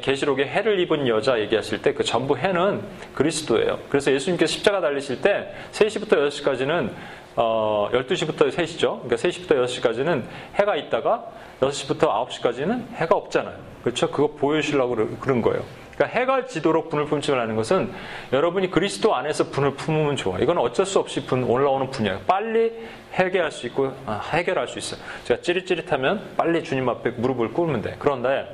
[0.02, 2.82] 계시록에 해를 입은 여자 얘기하실 때 그 전부 해는
[3.14, 3.78] 그리스도예요.
[3.88, 6.90] 그래서 예수님께서 십자가 달리실 때 3시부터 6시까지는
[7.36, 9.02] 어, 12시부터 3시죠.
[9.02, 10.22] 그러니까 3시부터 6시까지는
[10.54, 11.26] 해가 있다가
[11.60, 13.56] 6시부터 9시까지는 해가 없잖아요.
[13.84, 14.10] 그렇죠?
[14.10, 15.62] 그거 보여주시려고 그런 거예요.
[15.96, 17.90] 그러니까 해가 지도록 분을 품지 말라는 것은
[18.32, 20.38] 여러분이 그리스도 안에서 분을 품으면 좋아.
[20.38, 22.20] 이건 어쩔 수 없이 분, 올라오는 분이에요.
[22.26, 22.72] 빨리
[23.14, 25.00] 해결할 수 있고 아, 해결할 수 있어요.
[25.24, 27.96] 제가 찌릿찌릿하면 빨리 주님 앞에 무릎을 꿇으면 돼.
[27.98, 28.46] 그런데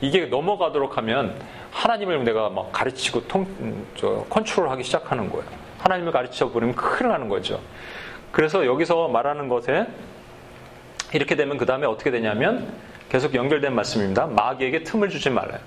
[0.00, 1.36] 이게 넘어가도록 하면
[1.70, 3.46] 하나님을 내가 막 가르치고 통,
[3.94, 5.44] 저, 컨트롤하기 시작하는 거예요.
[5.78, 7.60] 하나님을 가르쳐 버리면 큰일 나는 거죠.
[8.32, 9.86] 그래서 여기서 말하는 것에
[11.12, 12.72] 이렇게 되면 그 다음에 어떻게 되냐면
[13.08, 14.26] 계속 연결된 말씀입니다.
[14.26, 15.60] 마귀에게 틈을 주지 말아요.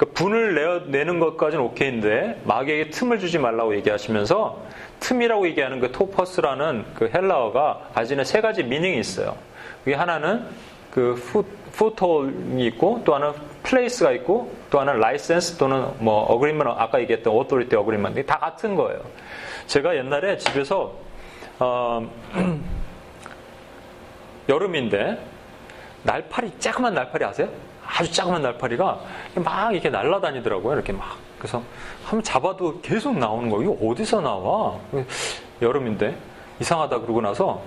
[0.00, 4.62] 그 분을 내어, 내는 것까지는 오케이인데 마귀에게 틈을 주지 말라고 얘기하시면서
[4.98, 9.36] 틈이라고 얘기하는 그 토퍼스라는 그 헬라어가 가지는 세 가지 미닝이 있어요.
[9.84, 10.46] 그게 하나는
[10.90, 16.98] 그 푸, 푸톨이 있고 또 하나는 place가 있고 또 하나는 라이센스 또는 뭐 agreement 아까
[17.02, 19.02] 얘기했던 authority agreement 다 같은 거예요.
[19.66, 20.94] 제가 옛날에 집에서
[21.58, 22.10] 어,
[24.48, 25.22] 여름인데
[26.04, 27.69] 날파리 조그만 날파리 아세요?
[27.96, 29.00] 아주 작은 날파리가
[29.36, 30.74] 막 이렇게 날아다니더라고요.
[30.74, 31.16] 이렇게 막.
[31.38, 31.62] 그래서
[32.04, 33.72] 한번 잡아도 계속 나오는 거예요.
[33.72, 34.76] 이거 어디서 나와?
[35.62, 36.16] 여름인데
[36.60, 37.62] 이상하다 그러고 나서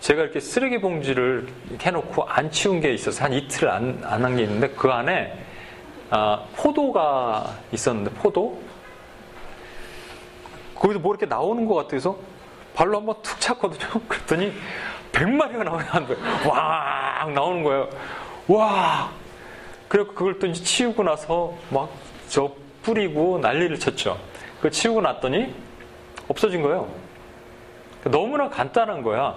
[0.00, 1.48] 제가 이렇게 쓰레기 봉지를
[1.80, 5.44] 해놓고 안 치운 게 있어서 한 이틀 안 한 게 있는데 그 안에
[6.10, 8.60] 아, 포도가 있었는데 포도
[10.74, 12.16] 거기서 뭐 이렇게 나오는 것 같아서
[12.74, 14.00] 발로 한번 툭 찼거든요.
[14.08, 14.52] 그랬더니
[15.12, 16.48] 100마리가 나오는 거예요.
[16.48, 17.88] 와 나오는 거예요.
[18.46, 19.10] 와
[19.88, 21.88] 그리고 그걸 또 이제 치우고 나서 막
[22.28, 22.50] 저
[22.82, 24.18] 뿌리고 난리를 쳤죠.
[24.60, 25.52] 그 치우고 났더니
[26.28, 26.88] 없어진 거예요.
[28.04, 29.36] 너무나 간단한 거야.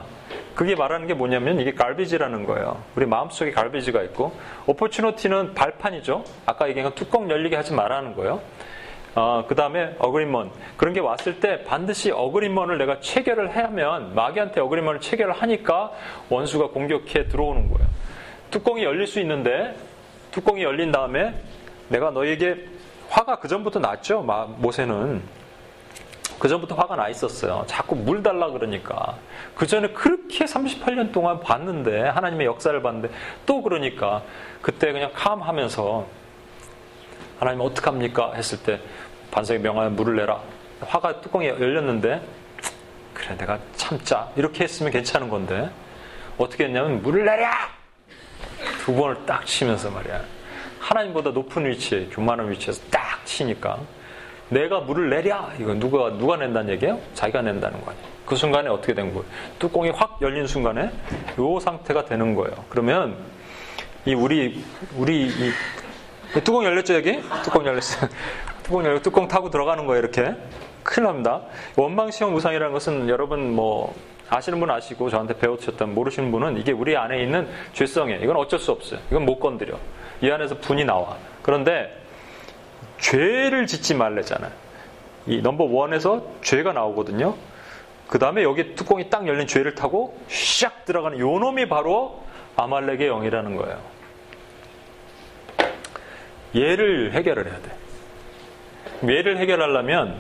[0.56, 2.82] 그게 말하는 게 뭐냐면 이게 갈비지라는 거예요.
[2.96, 4.34] 우리 마음속에 갈비지가 있고
[4.68, 6.24] 오퍼추너티는 발판이죠.
[6.46, 8.42] 아까 얘기한 뚜껑 열리게 하지 말라는 거예요.
[9.16, 15.02] 어, 그 다음에 어그리먼 그런 게 왔을 때 반드시 어그리먼을 내가 체결을 하면 마귀한테 어그리먼을
[15.02, 15.92] 체결을 하니까
[16.30, 17.90] 원수가 공격해 들어오는 거예요.
[18.52, 19.76] 뚜껑이 열릴 수 있는데
[20.32, 21.34] 뚜껑이 열린 다음에
[21.90, 22.68] 내가 너에게
[23.10, 24.22] 화가 그 전부터 났죠.
[24.58, 25.22] 모세는.
[26.40, 27.64] 그 전부터 화가 나 있었어요.
[27.68, 29.16] 자꾸 물 달라 그러니까.
[29.54, 33.10] 그 전에 그렇게 38년 동안 봤는데 하나님의 역사를 봤는데
[33.46, 34.24] 또 그러니까
[34.62, 36.08] 그때 그냥 캄 하면서
[37.40, 38.34] 하나님 어떡합니까?
[38.34, 38.80] 했을 때
[39.30, 40.40] 반석에 명하여 물을 내라.
[40.82, 42.22] 화가 뚜껑이 열렸는데
[43.14, 44.30] 그래 내가 참자.
[44.36, 45.70] 이렇게 했으면 괜찮은 건데.
[46.38, 47.81] 어떻게 했냐면 물을 내랴
[48.80, 50.22] 두 번을 딱 치면서 말이야.
[50.80, 53.80] 하나님보다 높은 위치에, 교만한 위치에서 딱 치니까
[54.50, 55.54] 내가 물을 내랴!
[55.60, 57.00] 이거 누가, 누가 낸다는 얘기예요?
[57.14, 58.06] 자기가 낸다는 거 아니에요.
[58.26, 59.26] 그 순간에 어떻게 된 거예요?
[59.60, 60.92] 뚜껑이 확 열린 순간에
[61.40, 62.54] 요 상태가 되는 거예요.
[62.70, 63.16] 그러면
[64.06, 64.64] 이 우리,
[64.98, 65.52] 우리, 이,
[66.44, 67.22] 뚜껑 열렸죠, 여기?
[67.44, 68.10] 뚜껑 열렸어요.
[68.64, 70.36] 뚜껑 열려 뚜껑 타고 들어가는 거예요, 이렇게.
[70.84, 71.42] 큰일 납니다.
[71.78, 73.96] 원망 시험 우상이라는 것은 여러분 뭐
[74.32, 78.24] 아시는 분 아시고 저한테 배우셨던 모르시는 분은 이게 우리 안에 있는 죄성이에요.
[78.24, 79.02] 이건 어쩔 수 없어요.
[79.12, 79.78] 이건 못 건드려.
[80.22, 81.18] 이 안에서 분이 나와.
[81.42, 81.94] 그런데
[82.98, 84.52] 죄를 짓지 말래잖아요.
[85.28, 87.36] 이 넘버 원에서 죄가 나오거든요.
[88.08, 92.24] 그 다음에 여기 뚜껑이 딱 열린 죄를 타고 샥 들어가는 요 놈이 바로
[92.56, 93.82] 아말렉의 영이라는 거예요.
[96.56, 99.14] 얘를 해결을 해야 돼.
[99.14, 100.20] 얘를 해결하려면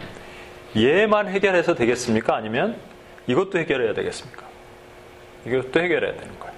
[0.75, 2.35] 얘만 해결해서 되겠습니까?
[2.35, 2.90] 아니면
[3.27, 4.43] 이것도 해결해야 되겠습니까?
[5.45, 6.53] 이것도 해결해야 되는 거예요.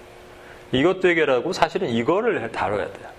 [0.72, 3.14] 이것도 해결하고 사실은 이거를 다뤄야 돼요.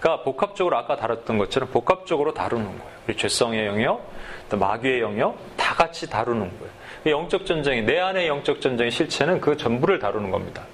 [0.00, 2.96] 그러니까 복합적으로 아까 다뤘던 것처럼 복합적으로 다루는 거예요.
[3.06, 4.10] 우리 죄성의 영역,
[4.48, 6.76] 또 마귀의 영역 다 같이 다루는 거예요.
[7.06, 10.64] 영적 전쟁이 내 안의 영적 전쟁의 실체는 그 전부를 다루는 겁니다.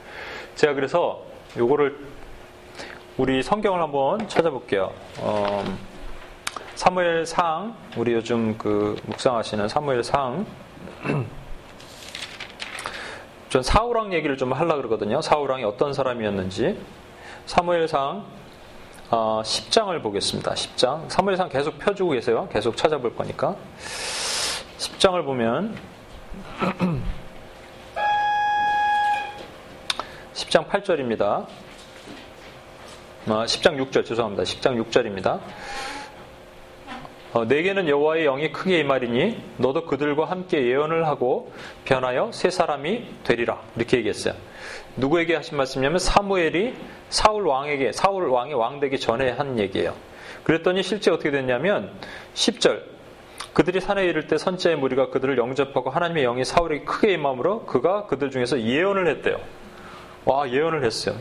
[0.54, 1.22] 제가 그래서
[1.56, 1.96] 요거를
[3.18, 4.92] 우리 성경을 한번 찾아볼게요.
[5.18, 5.64] 어,
[6.74, 10.46] 사무엘상 우리 요즘 그 묵상하시는 사무엘상
[13.52, 15.20] 전 사우랑 얘기를 좀 하려고 그러거든요.
[15.20, 16.80] 사우랑이 어떤 사람이었는지.
[17.44, 18.24] 사무엘상
[19.10, 20.54] 어, 10장을 보겠습니다.
[20.54, 21.10] 10장.
[21.10, 22.48] 사무엘상 계속 펴주고 계세요.
[22.50, 23.54] 계속 찾아볼 거니까.
[24.78, 25.76] 10장을 보면
[30.32, 31.46] 10장 8절입니다.
[33.26, 34.44] 어, 10장 6절 죄송합니다.
[34.44, 35.40] 10장 6절입니다.
[37.32, 41.50] 어, 내게는 여호와의 영이 크게 임하리니 너도 그들과 함께 예언을 하고
[41.84, 44.34] 변하여 새 사람이 되리라 이렇게 얘기했어요.
[44.96, 46.74] 누구에게 하신 말씀이냐면 사무엘이
[47.08, 49.94] 사울 왕에게 사울 왕이 왕 되기 전에 한 얘기예요.
[50.44, 51.90] 그랬더니 실제 어떻게 됐냐면
[52.34, 52.82] 10절
[53.54, 58.30] 그들이 산에 이를 때 선지자의 무리가 그들을 영접하고 하나님의 영이 사울에게 크게 임함으로 그가 그들
[58.30, 59.38] 중에서 예언을 했대요.
[60.26, 61.16] 와 예언을 했어요.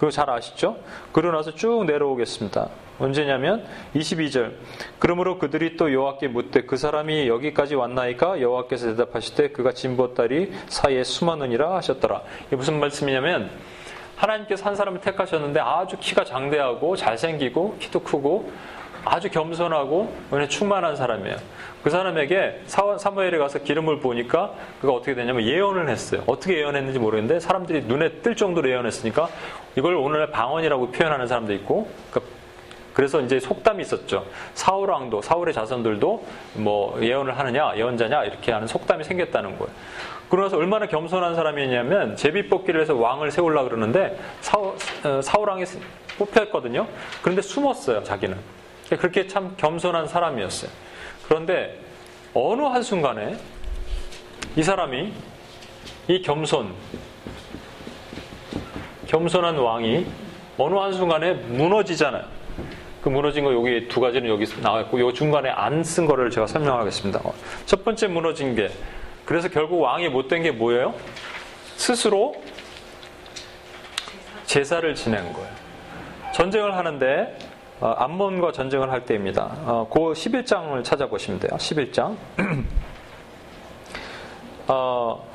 [0.00, 0.78] 그거 잘 아시죠?
[1.12, 2.70] 그러고 나서 쭉 내려오겠습니다.
[2.98, 4.54] 언제냐면 22절.
[4.98, 11.74] 그러므로 그들이 또 여호와께 묻되 그 사람이 여기까지 왔나이까 여호와께서 대답하시되 그가 진보다리 사이에 숨었느니라
[11.76, 12.22] 하셨더라.
[12.46, 13.50] 이게 무슨 말씀이냐면
[14.16, 18.50] 하나님께서 한 사람을 택하셨는데 아주 키가 장대하고 잘생기고 키도 크고
[19.04, 21.36] 아주 겸손하고 은혜 충만한 사람이에요.
[21.82, 26.22] 그 사람에게 사무엘에 가서 기름을 보니까 그가 어떻게 되냐면 예언을 했어요.
[26.26, 29.28] 어떻게 예언했는지 모르겠는데 사람들이 눈에 뜰 정도로 예언했으니까
[29.76, 32.30] 이걸 오늘날 방언이라고 표현하는 사람도 있고 그러니까
[32.92, 34.26] 그래서 이제 속담이 있었죠.
[34.52, 39.72] 사울 왕도 사울의 자손들도 뭐 예언을 하느냐 예언자냐 이렇게 하는 속담이 생겼다는 거예요.
[40.28, 45.64] 그러면서 얼마나 겸손한 사람이냐면 제비 뽑기를 해서 왕을 세우려 그러는데 사울, 어, 사울 왕이
[46.18, 46.86] 뽑혔거든요.
[47.22, 48.36] 그런데 숨었어요 자기는.
[48.90, 50.70] 그렇게 참 겸손한 사람이었어요.
[51.30, 51.78] 그런데
[52.34, 53.36] 어느 한순간에
[54.56, 55.12] 이 사람이
[56.08, 56.74] 이 겸손,
[59.06, 60.06] 겸손한 왕이
[60.58, 62.24] 어느 한순간에 무너지잖아요.
[63.00, 66.48] 그 무너진 거 여기 두 가지는 여기 나와 있고 요 중간에 안 쓴 거를 제가
[66.48, 67.20] 설명하겠습니다.
[67.64, 68.68] 첫 번째 무너진 게
[69.24, 70.94] 그래서 결국 왕이 못된 게 뭐예요?
[71.76, 72.42] 스스로
[74.46, 75.48] 제사를 지낸 거예요.
[76.34, 77.49] 전쟁을 하는데 어,
[77.80, 79.56] 암몬과 전쟁을 할 때입니다.
[79.64, 81.52] 어, 그 11장을 찾아보시면 돼요.
[81.56, 82.16] 11장.
[84.68, 85.30] 어,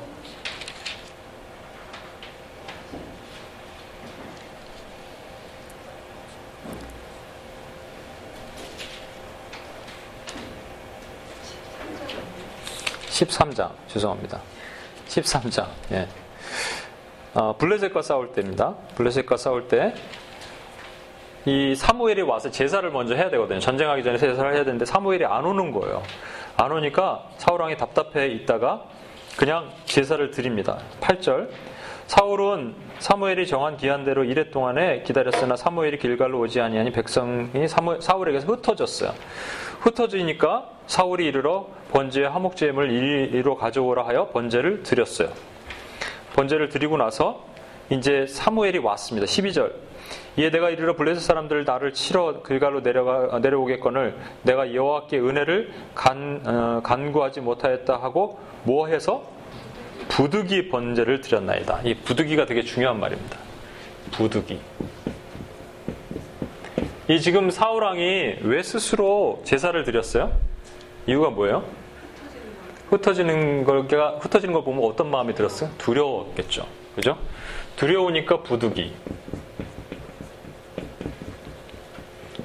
[13.16, 14.40] 13장, 죄송합니다.
[15.08, 16.06] 13장, 예.
[17.32, 18.74] 어, 블레셋과 싸울 때입니다.
[18.94, 19.94] 블레셋과 싸울 때,
[21.46, 23.60] 이 사무엘이 와서 제사를 먼저 해야 되거든요.
[23.60, 26.02] 전쟁하기 전에 제사를 해야 되는데 사무엘이 안 오는 거예요.
[26.56, 28.82] 안 오니까 사울왕이 답답해 있다가
[29.36, 30.78] 그냥 제사를 드립니다.
[31.00, 31.48] 8절.
[32.08, 39.12] 사울은 사무엘이 정한 기한대로 이래 동안에 기다렸으나 사무엘이 길갈로 오지 아니하니 백성이 사무, 사울에게서 흩어졌어요.
[39.80, 45.28] 흩어지니까 사울이 이르러 번제의 화목제물 이리로 가져오라 하여 번제를 드렸어요.
[46.34, 47.44] 번제를 드리고 나서
[47.90, 49.26] 이제 사무엘이 왔습니다.
[49.26, 49.72] 12절.
[50.38, 56.80] 이에 내가 이르러 블레셋 사람들 나를 치러 길갈로 내려가 내려오겠거늘 내가 여호와께 은혜를 간 어,
[56.82, 59.24] 간구하지 못하였다 하고 뭐 해서
[60.08, 61.80] 부득이 번제를 드렸나이다.
[61.84, 63.38] 이 부득이가 되게 중요한 말입니다.
[64.12, 64.60] 부득이.
[67.08, 70.32] 이 지금 사울 왕이 왜 스스로 제사를 드렸어요?
[71.06, 71.64] 이유가 뭐예요?
[72.90, 73.80] 흩어지는 걸,
[74.20, 75.70] 흩어지는 걸 보면 어떤 마음이 들었어요?
[75.78, 76.66] 두려웠겠죠.
[76.94, 77.16] 그죠?
[77.76, 78.92] 두려우니까 부득이.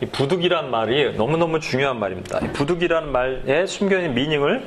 [0.02, 2.39] 이 부득이란 말이 너무너무 중요한 말입니다.
[2.54, 4.65] 부득이란 말에 숨겨있는 미닝을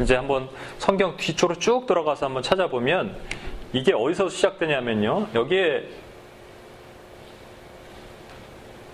[0.00, 3.16] 이제 한번 성경 뒤쪽으로 쭉 들어가서 한번 찾아보면
[3.72, 5.28] 이게 어디서 시작되냐면요.
[5.34, 5.88] 여기에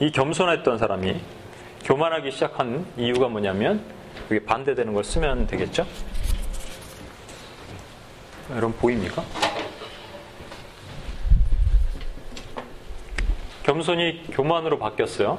[0.00, 1.20] 이 겸손했던 사람이
[1.84, 3.84] 교만하기 시작한 이유가 뭐냐면
[4.28, 5.86] 그게 반대되는 걸 쓰면 되겠죠?
[8.50, 9.22] 여러분 보입니까?
[13.64, 15.38] 겸손이 교만으로 바뀌었어요.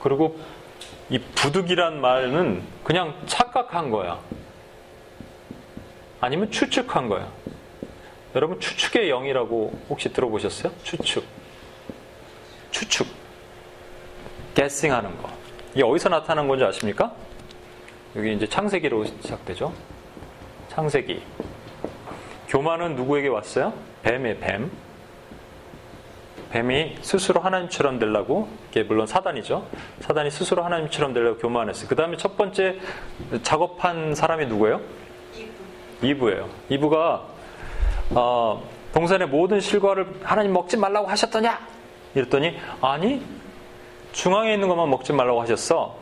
[0.00, 0.38] 그리고
[1.10, 4.20] 이 부득이란 말은 그냥 착각한 거야.
[6.20, 7.30] 아니면 추측한 거야.
[8.34, 10.72] 여러분 추측의 영이라고 혹시 들어보셨어요?
[10.82, 11.24] 추측.
[12.70, 13.06] 추측.
[14.54, 15.30] 게싱 하는 거.
[15.72, 17.12] 이게 어디서 나타난 건지 아십니까?
[18.16, 19.72] 여기 이제 창세기로 시작되죠.
[20.68, 21.22] 창세기.
[22.48, 23.72] 교만은 누구에게 왔어요?
[24.02, 24.70] 뱀의 뱀.
[26.50, 29.66] 뱀이 스스로 하나님처럼 되려고 이게 물론 사단이죠.
[30.00, 31.88] 사단이 스스로 하나님처럼 되려고 교만했어요.
[31.88, 32.78] 그 다음에 첫 번째
[33.42, 34.80] 작업한 사람이 누구예요?
[36.02, 36.30] 이브.
[36.30, 37.24] 예요 이브가
[38.10, 38.62] 어,
[38.94, 41.58] 동산의 모든 실과를 하나님 먹지 말라고 하셨더냐?
[42.14, 43.22] 이랬더니 아니
[44.12, 45.96] 중앙에 있는 것만 먹지 말라고 하셨어.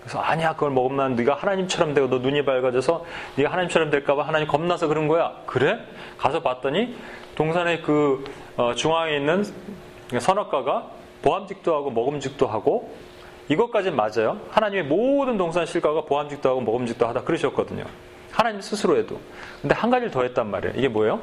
[0.00, 3.04] 그래서 아니야 그걸 먹으면 네가 하나님처럼 되고 너 눈이 밝아져서
[3.36, 5.32] 네가 하나님처럼 될까봐 하나님 겁나서 그런 거야.
[5.46, 5.78] 그래?
[6.18, 6.96] 가서 봤더니
[7.34, 8.24] 동산의 그
[8.56, 9.44] 어, 중앙에 있는
[10.20, 10.90] 선악과가
[11.22, 12.94] 보암직도 하고 먹음직도 하고
[13.48, 14.40] 이것까지 맞아요.
[14.50, 17.84] 하나님의 모든 동산 실과가 보암직도 하고 먹음직도 하다 그러셨거든요.
[18.30, 19.18] 하나님 스스로 해도.
[19.62, 20.74] 근데 한 가지를 더 했단 말이에요.
[20.76, 21.20] 이게 뭐예요?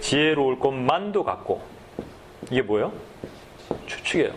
[0.00, 1.60] 지혜로울 것만도 같고.
[2.50, 2.92] 이게 뭐예요?
[3.86, 4.32] 추측이에요.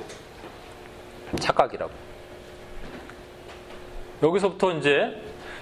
[1.40, 1.92] 착각이라고.
[4.24, 5.22] 여기서부터 이제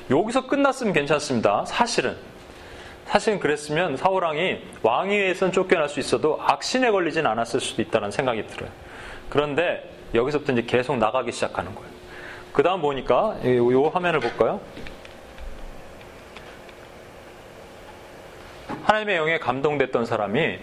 [0.09, 1.65] 여기서 끝났으면 괜찮습니다.
[1.65, 2.15] 사실은
[3.05, 8.69] 사실은 그랬으면 사울왕이 왕위에선 쫓겨날 수 있어도 악신에 걸리진 않았을 수도 있다는 생각이 들어요.
[9.29, 11.89] 그런데 여기서부터 이제 계속 나가기 시작하는 거예요.
[12.53, 14.61] 그 다음 보니까 이 화면을 볼까요?
[18.83, 20.59] 하나님의 영에 감동됐던 사람이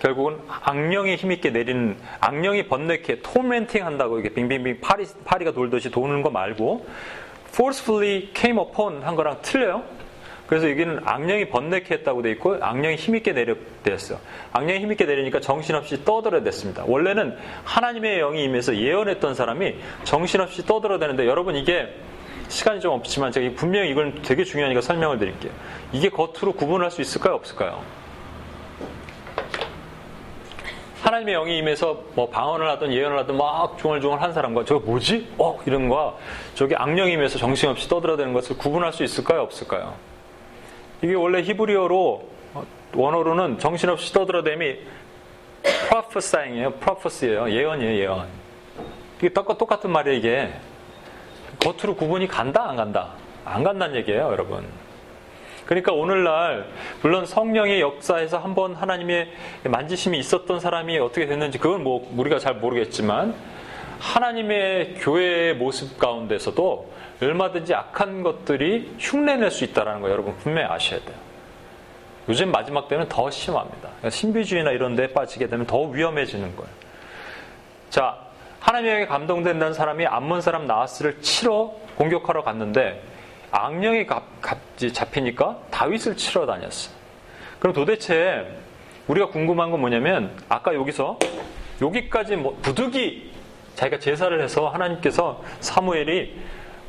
[0.00, 6.30] 결국은 악령이 힘있게 내리는 악령이 번뇌케 토멘팅 한다고 이게 빙빙빙 파리 파리가 돌듯이 도는 거
[6.30, 6.86] 말고
[7.48, 9.82] forcefully came upon 한 거랑 틀려요.
[10.50, 14.18] 그래서 여기는 악령이 번뇌케 했다고 돼 있고 악령이 힘있게 내렸대었어요.
[14.52, 16.86] 악령이 힘있게 내리니까 정신없이 떠들어댔습니다.
[16.88, 21.94] 원래는 하나님의 영이 임해서 예언했던 사람이 정신없이 떠들어대는데 여러분 이게
[22.48, 25.52] 시간이 좀 없지만 제가 분명히 이건 되게 중요하니까 설명을 드릴게요.
[25.92, 27.34] 이게 겉으로 구분할 수 있을까요?
[27.34, 27.84] 없을까요?
[31.02, 35.28] 하나님의 영이 임해서 뭐 방언을 하든 예언을 하든 막 중얼중얼 한 사람과 저거 뭐지?
[35.38, 35.60] 어?
[35.64, 36.16] 이런 거와
[36.54, 39.42] 저게 악령이 임해서 정신없이 떠들어대는 것을 구분할 수 있을까요?
[39.42, 40.09] 없을까요?
[41.02, 42.28] 이게 원래 히브리어로
[42.94, 44.78] 원어로는 정신없이 떠들어대미
[45.88, 46.72] prophesying이에요.
[46.74, 47.50] prophecy예요.
[47.50, 48.02] 예언이에요.
[48.02, 48.26] 예언.
[49.18, 50.18] 이게 똑같은 말이에요.
[50.18, 50.52] 이게
[51.60, 53.10] 겉으로 구분이 간다 안 간다?
[53.44, 54.30] 안 간다는 얘기예요.
[54.32, 54.66] 여러분.
[55.66, 56.66] 그러니까 오늘날
[57.00, 59.30] 물론 성령의 역사에서 한번 하나님의
[59.64, 63.34] 만지심이 있었던 사람이 어떻게 됐는지 그건 뭐 우리가 잘 모르겠지만
[64.00, 71.16] 하나님의 교회의 모습 가운데서도 얼마든지 악한 것들이 흉내낼 수 있다는 거 여러분 분명히 아셔야 돼요.
[72.28, 73.78] 요즘 마지막 때는 더 심합니다.
[73.80, 76.70] 그러니까 신비주의나 이런 데 빠지게 되면 더 위험해지는 거예요.
[77.90, 78.18] 자,
[78.60, 83.02] 하나님에게 감동된다는 사람이 암몬 사람 나하스를 치러 공격하러 갔는데
[83.50, 84.06] 악령이
[84.92, 86.92] 잡히니까 다윗을 치러 다녔어.
[87.58, 88.46] 그럼 도대체
[89.08, 91.18] 우리가 궁금한 건 뭐냐면 아까 여기서
[91.82, 93.32] 여기까지 뭐 부득이
[93.74, 96.36] 자기가 제사를 해서 하나님께서 사무엘이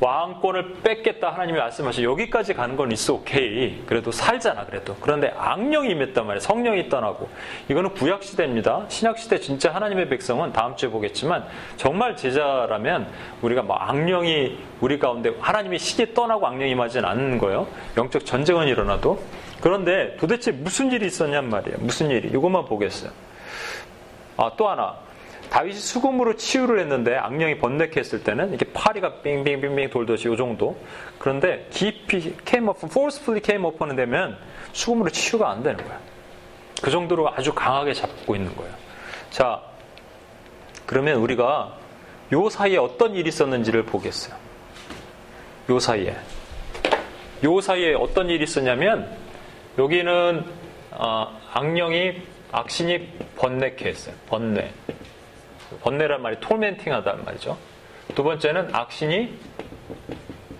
[0.02, 3.80] 왕권을 뺏겠다 하나님이 말씀하시 여기까지 가는 건 있어 오케이.
[3.86, 4.96] 그래도 살잖아 그래도.
[5.00, 7.28] 그런데 악령이 임했단 말이에요 성령이 떠나고.
[7.68, 8.86] 이거는 구약 시대입니다.
[8.88, 13.06] 신약 시대 진짜 하나님의 백성은 다음 주에 보겠지만 정말 제자라면
[13.42, 17.68] 우리가 뭐 악령이 우리 가운데 하나님의 신이 떠나고 악령이 임하지는 않는 거예요.
[17.96, 19.22] 영적 전쟁은 일어나도.
[19.60, 21.76] 그런데 도대체 무슨 일이 있었냔 말이에요.
[21.78, 22.26] 무슨 일이?
[22.26, 23.12] 이것만 보겠어요.
[24.36, 24.96] 아 또 하나
[25.52, 30.78] 다윗이 수금으로 치유를 했는데 악령이 번뇌케 했을 때는 이렇게 파리가 빙빙빙빙 돌듯이 이 정도.
[31.18, 34.38] 그런데 깊이 came up, forcefully came up는 되면
[34.72, 36.00] 수금으로 치유가 안 되는 거야.
[36.80, 38.72] 그 정도로 아주 강하게 잡고 있는 거예요.
[39.28, 39.60] 자,
[40.86, 41.76] 그러면 우리가
[42.32, 44.34] 요 사이에 어떤 일이 있었는지를 보겠어요.
[45.68, 46.16] 요 사이에.
[47.44, 49.14] 요 사이에 어떤 일이 있었냐면
[49.76, 50.46] 여기는
[50.92, 54.14] 어, 악령이 악신이 번뇌케 했어요.
[54.28, 54.72] 번뇌.
[55.80, 57.56] 번뇌란 말이 톨멘팅 하다는 말이죠.
[58.14, 59.38] 두 번째는 악신이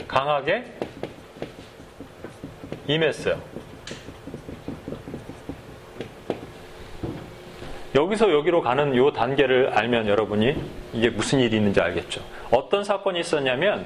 [0.09, 0.65] 강하게
[2.87, 3.41] 임했어요.
[7.95, 10.57] 여기서 여기로 가는 이 단계를 알면 여러분이
[10.95, 12.23] 이게 무슨 일이 있는지 알겠죠.
[12.51, 13.85] 어떤 사건이 있었냐면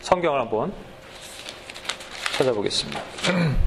[0.00, 0.72] 성경을 한번
[2.32, 3.00] 찾아보겠습니다.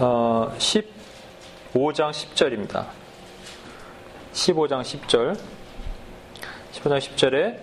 [0.00, 2.84] 어, 15장 10절입니다.
[4.32, 5.36] 15장 10절.
[6.72, 7.58] 15장 10절에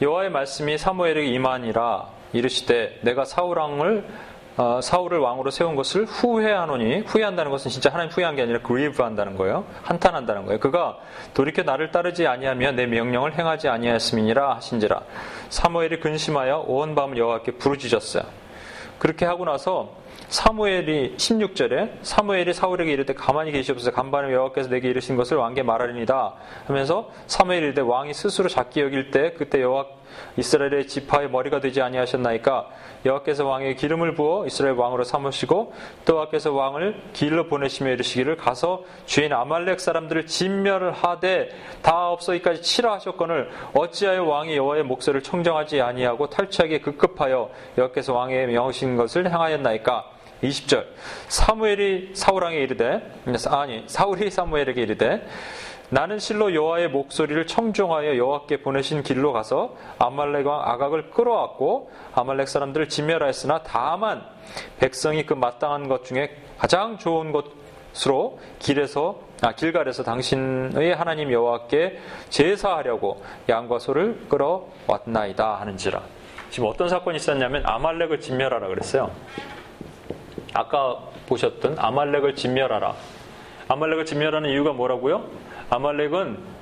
[0.00, 4.08] 여호와의 말씀이 사무엘에게 임하니라 이르시되 내가 사울 왕을
[4.56, 9.66] 어, 사울을 왕으로 세운 것을 후회하노니 후회한다는 것은 진짜 하나님 후회한 게 아니라 그리브한다는 거예요.
[9.82, 10.58] 한탄한다는 거예요.
[10.60, 10.96] 그가
[11.34, 15.02] 돌이켜 나를 따르지 아니하며 내 명령을 행하지 아니하였음이니라 하신지라
[15.50, 18.24] 사무엘이 근심하여 온 밤을 여호와께 부르짖었어요.
[18.98, 23.92] 그렇게 하고 나서 사무엘이 16절에 사무엘이 사울에게 이르되 가만히 계시옵소서.
[23.92, 26.34] 간반을 여호와께서 내게 이르신 것을 왕께 말하리니다
[26.66, 29.86] 하면서 사무엘이 이르되 왕이 스스로 작게 여길 때 그때 여호와
[30.36, 32.68] 이스라엘의 지파의 머리가 되지 아니하셨나이까?
[33.04, 35.72] 여호와께서 왕에게 기름을 부어 이스라엘 왕으로 삼으시고
[36.04, 41.50] 또 여호와께서 왕을 길로 보내시며 이르시기를 가서 주인 아말렉 사람들을 진멸을 하되
[41.82, 48.96] 다 없어이까지 치라 하셨거늘 어찌하여 왕이 여호와의 목소리를 청정하지 아니하고 탈취하게 급급하여 여호와께서 왕의 명하신
[48.96, 50.16] 것을 행하였나이까?
[50.42, 50.84] 20절.
[51.28, 53.00] 사무엘이 사울왕에 이르되
[53.48, 55.26] 아니 사울이 사무엘에게 이르되
[55.90, 62.88] 나는 실로 여호와의 목소리를 청종하여 여호와께 보내신 길로 가서 아말렉 왕 아각을 끌어왔고 아말렉 사람들을
[62.88, 64.24] 진멸하였으나 다만
[64.78, 73.22] 백성이 그 마땅한 것 중에 가장 좋은 것으로 길에서 아, 길갈에서 당신의 하나님 여호와께 제사하려고
[73.48, 76.00] 양과 소를 끌어왔나이다 하는지라
[76.50, 79.10] 지금 어떤 사건이 있었냐면 아말렉을 진멸하라 그랬어요.
[80.54, 82.94] 아까 보셨던 아말렉을 진멸하라.
[83.68, 85.24] 아말렉을 진멸하는 이유가 뭐라고요?
[85.70, 86.56] 아말렉은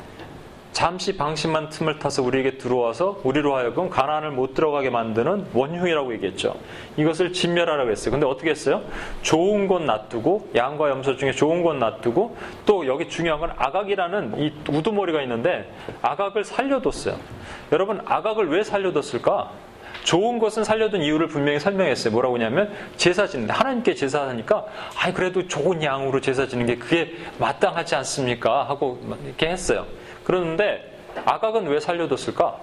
[0.75, 6.57] 잠시 방심한 틈을 타서 우리에게 들어와서 우리로 하여금 가난을 못 들어가게 만드는 원흉이라고 얘기했죠.
[6.97, 8.11] 이것을 진멸하라고 했어요.
[8.11, 8.83] 근데 어떻게 했어요?
[9.23, 12.37] 좋은 것 놔두고 양과 염소 중에 좋은 것 놔두고
[12.67, 17.17] 또 여기 중요한 건 아각이라는 이 우두머리가 있는데 아각을 살려뒀어요.
[17.71, 19.53] 여러분 아각을 왜 살려뒀을까?
[20.05, 22.13] 좋은 것은 살려둔 이유를 분명히 설명했어요.
[22.13, 27.97] 뭐라고 하냐면 제사 지는데 하나님께 제사하니까 아이 그래도 좋은 양으로 제사 지는 게 그게 마땅하지
[27.97, 28.69] 않습니까?
[28.69, 29.87] 하고 이렇게 했어요.
[30.23, 30.93] 그러는데
[31.25, 32.59] 아각은 왜 살려뒀을까?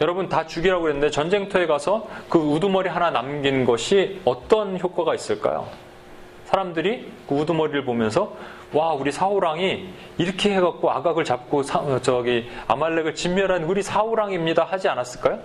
[0.00, 5.68] 여러분 다 죽이라고 그랬는데 전쟁터에 가서 그 우두머리 하나 남긴 것이 어떤 효과가 있을까요?
[6.44, 8.36] 사람들이 그 우두머리를 보면서
[8.72, 9.88] 와 우리 사우랑이
[10.18, 15.38] 이렇게 해갖고 아각을 잡고 사, 저기 아말렉을 진멸한 우리 사우랑입니다 하지 않았을까요?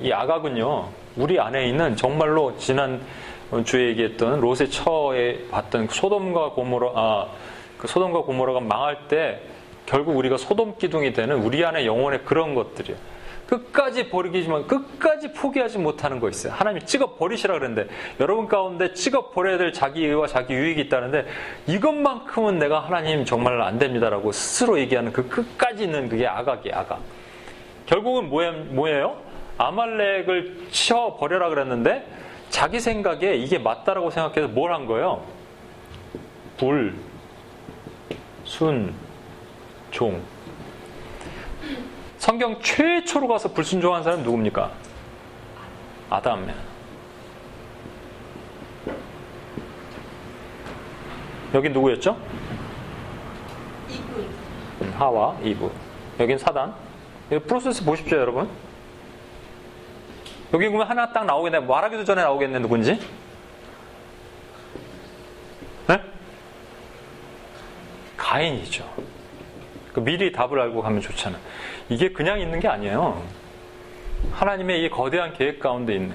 [0.00, 3.00] 이 아각은요 우리 안에 있는 정말로 지난
[3.64, 7.26] 주에 얘기했던 롯의 처에 봤던 소돔과 고모라 아,
[7.78, 9.40] 그 소돔과 고모라가 망할 때
[9.86, 12.98] 결국 우리가 소돔 기둥이 되는 우리 안에 영혼의 그런 것들이에요.
[13.48, 16.52] 끝까지 버리기지만 끝까지 포기하지 못하는 거 있어요.
[16.52, 17.90] 하나님이 찍어 버리시라 그랬는데
[18.20, 21.26] 여러분 가운데 찍어 버려야 될 자기 의와 자기 유익이 있다는데
[21.66, 26.76] 이것만큼은 내가 하나님 정말 안 됩니다라고 스스로 얘기하는 그 끝까지 있는 그게 아각이에요.
[26.76, 27.00] 아각.
[27.86, 29.16] 결국은 뭐예요?
[29.56, 32.06] 아말렉을 치워 버려라 그랬는데
[32.50, 35.22] 자기 생각에 이게 맞다라고 생각해서 뭘 한 거예요?
[36.58, 36.94] 불,
[38.44, 38.92] 순,
[39.90, 40.20] 종.
[42.28, 44.70] 성경 최초로 가서 불순종한 사람 누굽니까?
[46.10, 46.54] 아담.
[51.54, 52.18] 여기 누구였죠?
[53.88, 54.30] 이브.
[54.98, 55.72] 하와, 이브.
[56.20, 56.74] 여긴 사단.
[57.32, 58.46] 이 프로세스 보십시오, 여러분.
[60.52, 61.60] 여기 보면 하나 딱 나오겠네.
[61.60, 63.00] 말하기도 전에 나오겠네, 누군지?
[65.86, 65.98] 네?
[68.18, 68.86] 가인이죠.
[69.94, 71.38] 그 미리 답을 알고 가면 좋잖아.
[71.88, 73.22] 이게 그냥 있는 게 아니에요.
[74.32, 76.14] 하나님의 이 거대한 계획 가운데 있는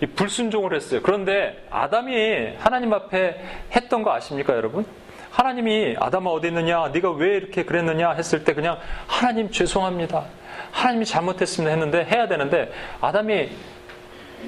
[0.00, 1.00] 이 불순종을 했어요.
[1.02, 3.40] 그런데 아담이 하나님 앞에
[3.74, 4.84] 했던 거 아십니까, 여러분?
[5.30, 6.88] 하나님이 아담아 어디 있느냐?
[6.88, 8.12] 네가 왜 이렇게 그랬느냐?
[8.12, 10.24] 했을 때 그냥 하나님 죄송합니다.
[10.72, 13.48] 하나님이 잘못했습니다 했는데 해야 되는데 아담이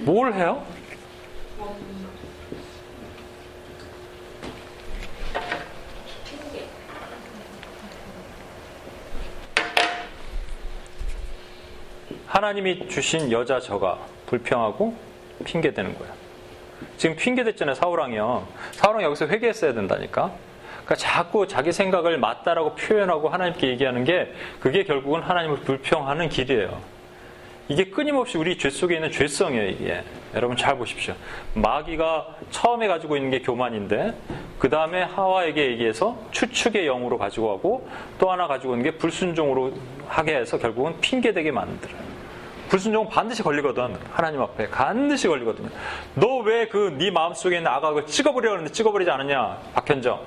[0.00, 0.62] 뭘 해요?
[12.34, 14.92] 하나님이 주신 여자 저가 불평하고
[15.44, 16.12] 핑계대는 거예요.
[16.96, 18.48] 지금 핑계댔잖아요, 사우랑이요.
[18.72, 20.32] 사우랑 여기서 회개했어야 된다니까.
[20.84, 26.76] 그러니까 자꾸 자기 생각을 맞다라고 표현하고 하나님께 얘기하는 게 그게 결국은 하나님을 불평하는 길이에요.
[27.68, 30.02] 이게 끊임없이 우리 죄 속에 있는 죄성이에요, 이게.
[30.34, 31.14] 여러분 잘 보십시오.
[31.54, 34.12] 마귀가 처음에 가지고 있는 게 교만인데,
[34.58, 39.72] 그 다음에 하와에게 얘기해서 추측의 영으로 가지고 가고, 또 하나 가지고 있는 게 불순종으로
[40.08, 42.13] 하게 해서 결국은 핑계되게 만들어요.
[42.68, 43.96] 불순종은 반드시 걸리거든.
[44.12, 44.70] 하나님 앞에.
[44.70, 45.68] 반드시 걸리거든요.
[46.14, 49.58] 너 왜 그 네 마음속에 있는 아각을 찍어버리려고 하는데 찍어버리지 않았냐?
[49.74, 50.20] 박현정.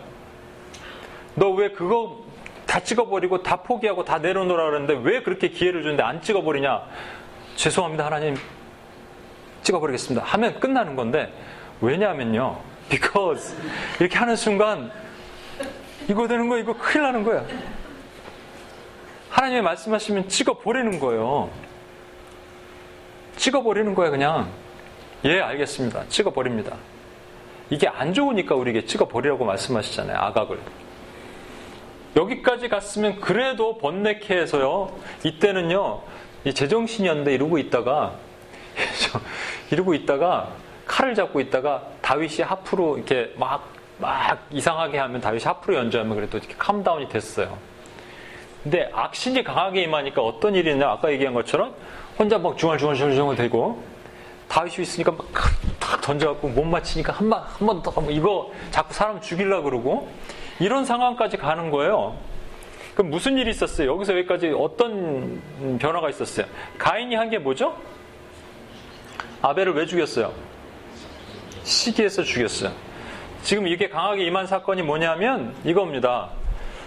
[1.35, 2.23] 너 왜 그거
[2.65, 6.81] 다 찍어버리고 다 포기하고 다 내려놓으라 그러는데 왜 그렇게 기회를 주는데 안 찍어버리냐?
[7.55, 8.35] 죄송합니다, 하나님.
[9.63, 10.23] 찍어버리겠습니다.
[10.25, 11.33] 하면 끝나는 건데,
[11.81, 12.59] 왜냐하면요.
[12.89, 13.55] because.
[13.99, 14.91] 이렇게 하는 순간,
[16.07, 17.43] 이거 되는 거야, 이거 큰일 나는 거야.
[19.29, 21.49] 하나님이 말씀하시면 찍어버리는 거예요.
[23.37, 24.49] 찍어버리는 거야, 그냥.
[25.25, 26.07] 예, 알겠습니다.
[26.09, 26.75] 찍어버립니다.
[27.69, 30.59] 이게 안 좋으니까 우리에게 찍어버리라고 말씀하시잖아요, 아각을.
[32.15, 34.91] 여기까지 갔으면 그래도 번뇌케 해서요,
[35.23, 36.01] 이때는요,
[36.45, 38.13] 이 제정신이었는데 이러고 있다가,
[39.71, 40.49] 이러고 있다가,
[40.85, 43.67] 칼을 잡고 있다가 다윗이 하프로 이렇게 막,
[43.99, 47.57] 막 이상하게 하면 다윗이 하프로 연주하면 그래도 이렇게 캄다운이 됐어요.
[48.63, 51.75] 근데 악신이 강하게 임하니까 어떤 일이 있냐, 아까 얘기한 것처럼
[52.17, 53.81] 혼자 막 중얼중얼중얼 대고
[54.49, 55.27] 다윗이 있으니까 막
[55.87, 60.09] 탁 던져갖고 못 맞히니까 한 번 한 번 더 이거 자꾸 사람 죽이려 그러고
[60.59, 62.17] 이런 상황까지 가는 거예요.
[62.93, 63.89] 그럼 무슨 일이 있었어요?
[63.93, 65.39] 여기서 여기까지 어떤
[65.79, 66.45] 변화가 있었어요?
[66.77, 67.73] 가인이 한 게 뭐죠?
[69.41, 70.33] 아벨을 왜 죽였어요?
[71.63, 72.71] 시기해서 죽였어요.
[73.43, 76.31] 지금 이게 강하게 임한 사건이 뭐냐면 이겁니다.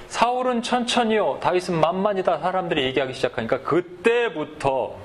[0.08, 4.96] 사울은 천천히요, 다윗은 만만이다 사람들이 얘기하기 시작하니까 그때부터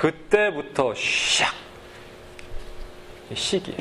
[0.00, 1.44] 그때부터 샥
[3.34, 3.76] 시기.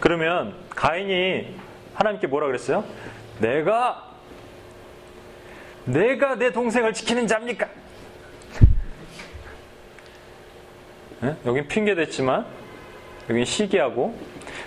[0.00, 1.54] 그러면 가인이
[1.94, 2.84] 하나님께 뭐라 그랬어요?
[3.38, 4.12] 내가
[5.84, 7.68] 내가 내 동생을 지키는 자입니까?
[11.22, 11.36] 예?
[11.46, 12.44] 여긴 핑계 댔지만
[13.30, 14.18] 여긴 시기하고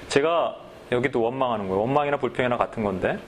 [0.07, 0.55] 제가
[0.93, 1.81] 여기도 원망하는 거예요.
[1.81, 3.19] 원망이나 불평이나 같은 건데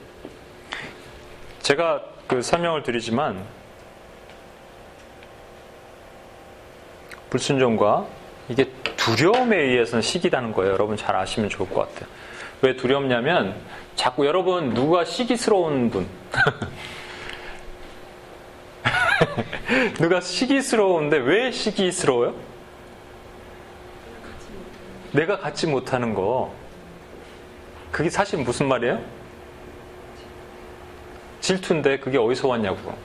[1.60, 3.44] 제가 그 설명을 드리지만
[7.34, 8.06] 불순종과
[8.48, 10.72] 이게 두려움에 의해서는 시기다는 거예요.
[10.72, 12.08] 여러분 잘 아시면 좋을 것 같아요.
[12.62, 13.56] 왜 두렵냐면
[13.96, 16.06] 자꾸 여러분 누가 시기스러운 분
[19.98, 22.36] 누가 시기스러운데 왜 시기스러워요?
[25.10, 26.54] 내가 갖지 못하는 거
[27.90, 29.00] 그게 사실 무슨 말이에요?
[31.40, 32.96] 질투인데 그게 어디서 왔냐고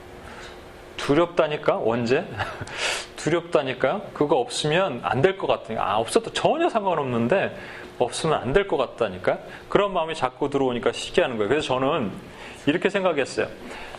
[0.96, 2.24] 두렵다니까 언제?
[3.24, 7.56] 두렵다니까 그거 없으면 안 될 것 같으니까 아 없어도 전혀 상관없는데
[7.98, 9.38] 없으면 안 될 것 같다니까?
[9.68, 11.48] 그런 마음이 자꾸 들어오니까 시기하는 거예요.
[11.48, 12.10] 그래서 저는
[12.66, 13.46] 이렇게 생각했어요.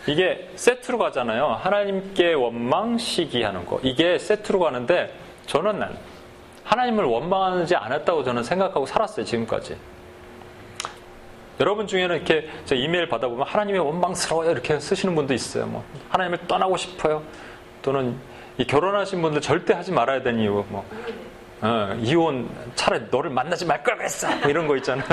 [0.06, 1.46] 이게 세트로 가잖아요.
[1.62, 3.78] 하나님께 원망 시기하는 거.
[3.84, 5.14] 이게 세트로 가는데
[5.46, 5.96] 저는 난
[6.64, 9.76] 하나님을 원망하지 않았다고 저는 생각하고 살았어요 지금까지.
[11.60, 14.50] 여러분 중에는 이렇게 이메일 받아보면 하나님의 원망스러워요.
[14.50, 15.66] 이렇게 쓰시는 분도 있어요.
[15.66, 17.22] 뭐 하나님을 떠나고 싶어요.
[17.82, 18.16] 또는
[18.58, 20.84] 이 결혼하신 분들 절대 하지 말아야 되는 이유 뭐
[21.64, 24.28] 어, 이혼 차라리 너를 만나지 말 걸 그랬어!
[24.40, 25.06] 뭐 이런 거 있잖아요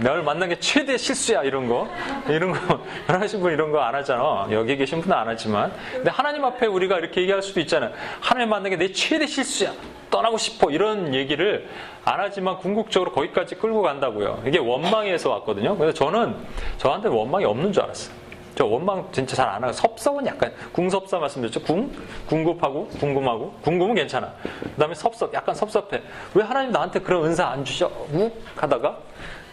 [0.00, 1.88] 너를 만난 게 최대 실수야 이런 거.
[2.28, 2.78] 이런 거.
[3.06, 4.46] 결혼하신 분 이런 거 안 하잖아.
[4.50, 5.72] 여기 계신 분은 안 하지만.
[5.92, 7.90] 근데 하나님 앞에 우리가 이렇게 얘기할 수도 있잖아요.
[8.20, 9.72] 하나님 만난 게 내 최대 실수야.
[10.10, 10.70] 떠나고 싶어.
[10.70, 11.68] 이런 얘기를
[12.04, 14.42] 안 하지만 궁극적으로 거기까지 끌고 간다고요.
[14.46, 15.74] 이게 원망에서 왔거든요.
[15.78, 16.36] 그래서 저는
[16.76, 18.14] 저한테 원망이 없는 줄 알았어요
[18.54, 21.60] 저 원망 진짜 잘 안 하고 섭섭은 약간 궁섭사 말씀드렸죠.
[21.62, 21.90] 궁
[22.28, 24.32] 궁급하고 궁금하고 궁금은 괜찮아.
[24.74, 26.00] 그다음에 섭섭 약간 섭섭해.
[26.34, 27.90] 왜 하나님 나한테 그런 은사 안 주셔?
[28.12, 28.96] 욱 하다가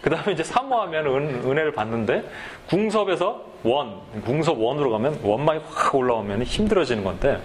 [0.01, 2.23] 그다음에 이제 사모하면 은, 은혜를 받는데
[2.69, 7.39] 궁섭에서 원 궁섭 원으로 가면 원망이 확 올라오면 힘들어지는 건데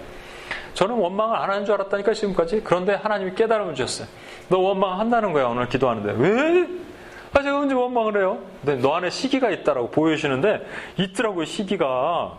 [0.73, 4.07] 저는 원망을 안 하는 줄 알았다니까 지금까지 그런데 하나님이 깨달음을 주셨어요.
[4.49, 6.67] 너 원망 한다는 거야 오늘 기도하는데 왜?
[7.37, 8.39] 아, 제가 언제 원망을 해요?
[8.65, 10.65] 근데 너 안에 시기가 있다라고 보여주시는데,
[10.97, 12.35] 있더라고요, 시기가.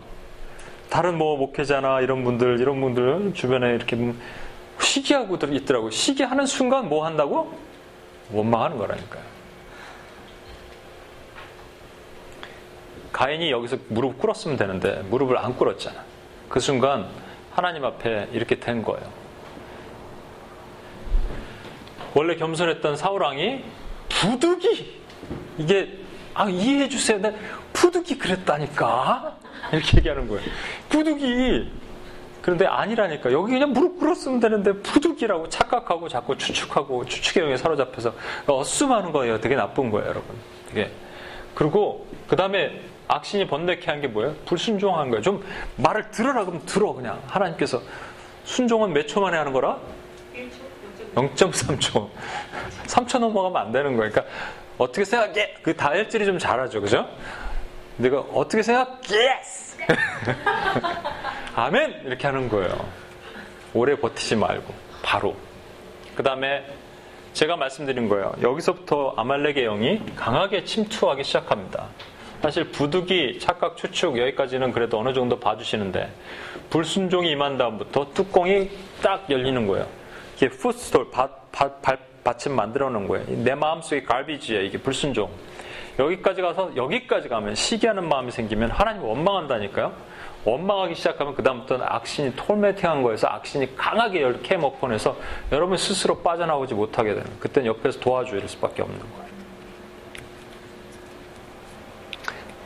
[0.89, 4.13] 다른 뭐 목회자나 이런 분들, 이런 분들 주변에 이렇게
[4.81, 5.91] 시기하고 있더라고요.
[5.91, 7.53] 시기하는 순간 뭐 한다고?
[8.33, 9.23] 원망하는 거라니까요.
[13.13, 16.03] 가인이 여기서 무릎 꿇었으면 되는데, 무릎을 안 꿇었잖아.
[16.49, 17.07] 그 순간
[17.53, 19.07] 하나님 앞에 이렇게 된 거예요.
[22.13, 23.63] 원래 겸손했던 사우랑이
[24.09, 24.99] 부득이
[25.57, 25.97] 이게
[26.33, 27.17] 아 이해해 주세요.
[27.19, 27.33] 내
[27.73, 29.37] 부득이 그랬다니까
[29.71, 30.41] 이렇게 얘기하는 거예요.
[30.89, 31.71] 부득이
[32.41, 38.13] 그런데 아니라니까 여기 그냥 무릎 꿇었으면 되는데 부득이라고 착각하고 자꾸 추측하고 추측의 영에 사로잡혀서
[38.47, 39.39] 어수하는 거예요.
[39.41, 40.35] 되게 나쁜 거예요, 여러분.
[40.69, 40.89] 되게
[41.53, 44.35] 그리고 그 다음에 악신이 번뇌케 한 게 뭐예요?
[44.45, 45.21] 불순종한 거예요.
[45.21, 45.43] 좀
[45.77, 47.81] 말을 들으라 그러면 들어 그냥 하나님께서
[48.45, 49.77] 순종은 몇 초 만에 하는 거라?
[51.15, 52.09] 0.3초.
[52.87, 54.11] 3초 넘어가면 안 되는 거예요.
[54.11, 54.33] 그러니까
[54.77, 55.55] 어떻게 생각해?
[55.61, 56.81] 그 다혈질이 좀 잘하죠.
[56.81, 57.07] 그죠?
[57.97, 58.97] 내가 어떻게 생각해?
[59.11, 59.77] Yes!
[61.55, 62.03] 아멘!
[62.05, 62.87] 이렇게 하는 거예요.
[63.73, 65.35] 오래 버티지 말고 바로.
[66.15, 66.65] 그 다음에
[67.33, 68.33] 제가 말씀드린 거예요.
[68.41, 71.87] 여기서부터 아말렉의 영이 강하게 침투하기 시작합니다.
[72.41, 76.09] 사실 부득이 착각 추측 여기까지는 그래도 어느 정도 봐주시는데
[76.69, 78.69] 불순종이 임한 다음부터 뚜껑이
[79.01, 79.98] 딱 열리는 거예요.
[80.39, 81.07] 이게 풋스톨
[82.23, 83.25] 받침 만들어 놓은 거예요.
[83.43, 85.29] 내 마음속에 갈비지야 이게 불순종.
[85.99, 89.91] 여기까지 가서 여기까지 가면 시기하는 마음이 생기면 하나님 원망한다니까요.
[90.45, 95.17] 원망하기 시작하면 그다음부터는 악신이 톨매팅한 거에서 악신이 강하게 캐먹폰해서
[95.51, 99.29] 여러분 스스로 빠져나오지 못하게 되는 그때는 옆에서 도와줄 수밖에 없는 거예요.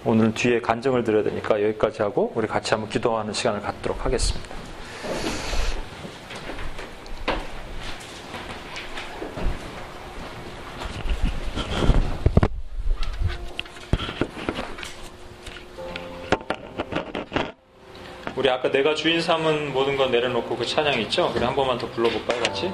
[0.06, 4.73] 오늘 뒤에 간증을 드려야 되니까 여기까지 하고 우리 같이 한번 기도하는 시간을 갖도록 하겠습니다.
[18.36, 21.32] 우리 아까 내가 주인 삼은 모든 건 내려놓고 그 찬양 있죠?
[21.34, 22.72] 그래 한 번만 더 불러볼까요, 같이?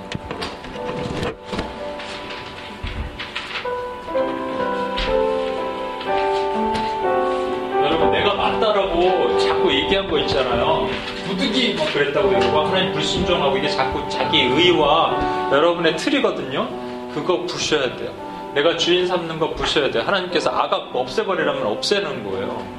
[7.83, 10.87] 여러분 내가 맞다라고 자꾸 얘기한 거 있잖아요.
[11.27, 16.69] 부득이 막 그랬다고 여러분 하나님 불순종하고 이게 자꾸 자기 의와 여러분의 틀이거든요.
[17.13, 18.13] 그거 부셔야 돼요.
[18.55, 20.03] 내가 주인 삼는 거 부셔야 돼요.
[20.03, 22.78] 하나님께서 아각 없애버리라면 없애는 거예요.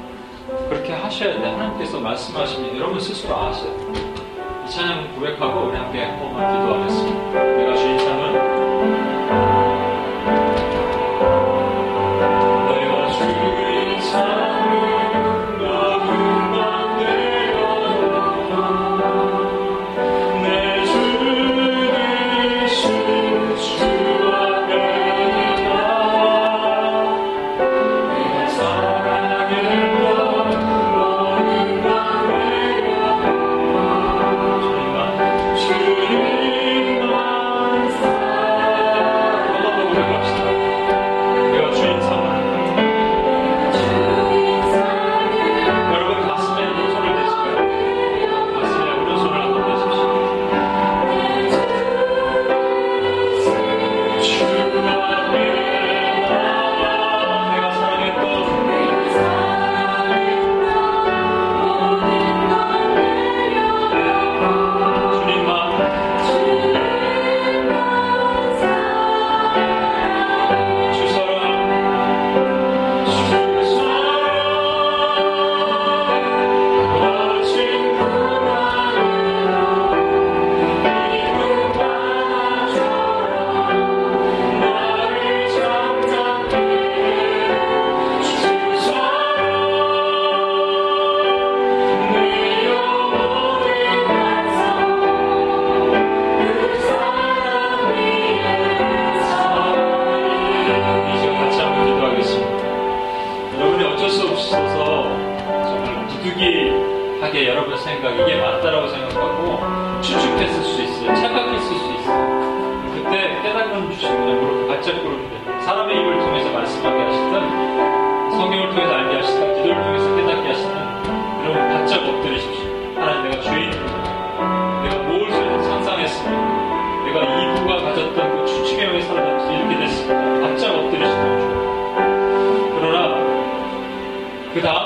[0.69, 1.49] 그렇게 하셔야 돼.
[1.49, 3.73] 하나님께서 말씀하시면 여러분 스스로 아세요.
[4.67, 7.45] 이 찬양 고백하고 우리 함께 한 번만 기도하겠습니다.
[7.45, 8.20] 내가 주인 삼은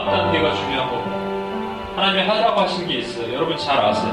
[0.04, 1.02] 다음 단계가 중요한 거고
[1.96, 3.32] 하나님이 하라고 하신 게 있어요.
[3.32, 4.12] 여러분 잘 아세요.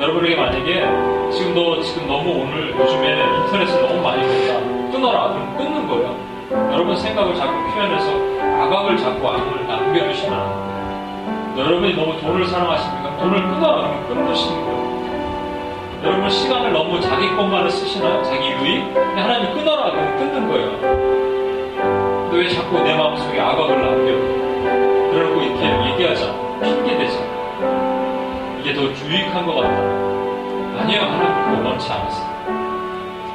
[0.00, 4.58] 여러분에게 만약에 지금 너 지금 너무 오늘 요즘에 인터넷에 너무 많이 본다
[4.90, 6.16] 끊어라 그럼 끊는 거예요.
[6.72, 8.10] 여러분 생각을 자꾸 표현해서
[8.64, 9.54] 아각을 자꾸 안 돼요.
[11.56, 13.16] 여러분이 너무 돈을 사랑하십니까?
[13.18, 14.74] 돈을 끊어라 그러면 끊으시는 거예요.
[16.02, 18.22] 여러분 시간을 너무 자기 것만을 쓰시나요?
[18.24, 18.92] 자기 유익?
[18.92, 22.30] 근데 하나님 끊어라 그러면 끊는 거예요.
[22.32, 24.43] 왜 자꾸 내 마음속에 아각을 남겨?
[25.12, 26.32] 그러고 이렇게 얘기하자.
[26.62, 27.18] 핑계대자.
[28.60, 29.76] 이게 더 유익한 것 같다.
[30.80, 32.34] 아니요, 하나님 그거 원치 않았어요.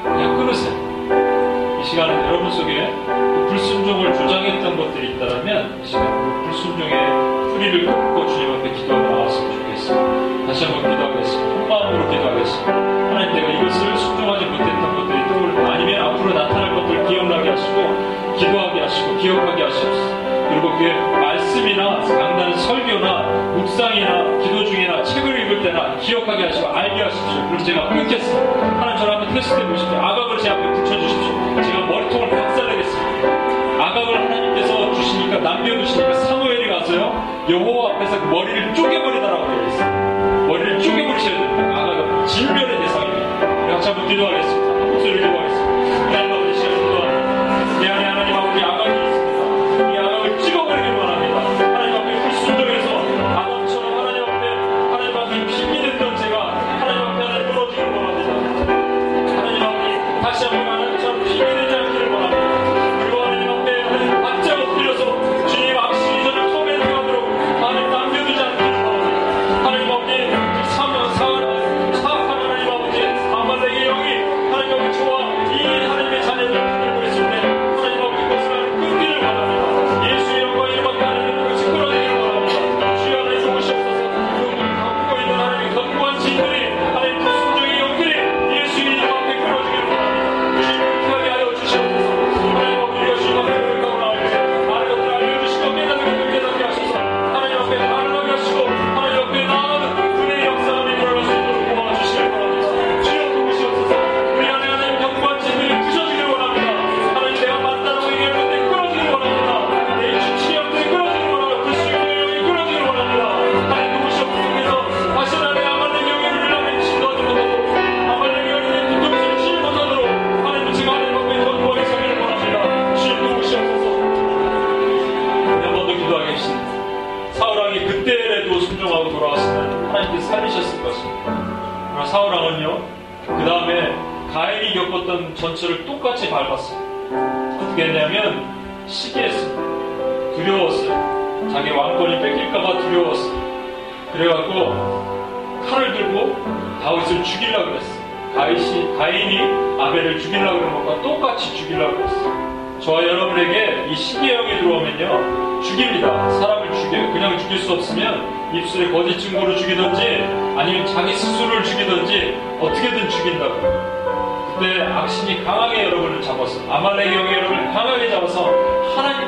[0.04, 1.80] 그냥 끊으세요.
[1.80, 8.28] 이 시간에 여러분 속에 그 불순종을 주장했던 것들이 있다면 이 시간 그 불순종의 뿌리를 끊고
[8.28, 10.48] 주님 앞에 기도하고 나왔으면 좋겠습니다.
[10.48, 11.56] 다시 한번 기도하겠습니다.
[11.56, 12.74] 한 마음으로 기도하겠습니다.
[12.74, 19.18] 하나님 내가 이것을 순종하지 못했던 것들이 떠오르고 아니면 앞으로 나타날 것들을 기억나게 하시고 기도하게 하시고
[19.18, 20.29] 기억하게 하시옵소서.
[20.50, 23.22] 그 말씀이나 강단 설교나
[23.56, 27.48] 묵상이나 기도 중이나 책을 읽을 때나 기억하게 하시고 알게 하십시오.
[27.48, 28.80] 그럼 제가 끊겠습니다.
[28.80, 29.98] 하나님 저를 한번 테스트해 보십시오.
[29.98, 31.62] 아각을 제 앞에 붙여주십시오.
[31.62, 33.84] 제가 머리통을 박살내겠습니다.
[33.84, 40.46] 아각을 하나님께서 주시니까 남겨두시니까 사무엘이 가서요 여호와 앞에서 그 머리를 쪼개버리다라고 되어 있어요.
[40.48, 41.82] 머리를 쪼개버리셔야 됩니다.
[41.82, 43.68] 아각은 진멸의 대상입니다.
[43.68, 44.86] 같이 한번 기도하겠습니다.
[44.86, 45.69] 목소리 기도하겠습니다.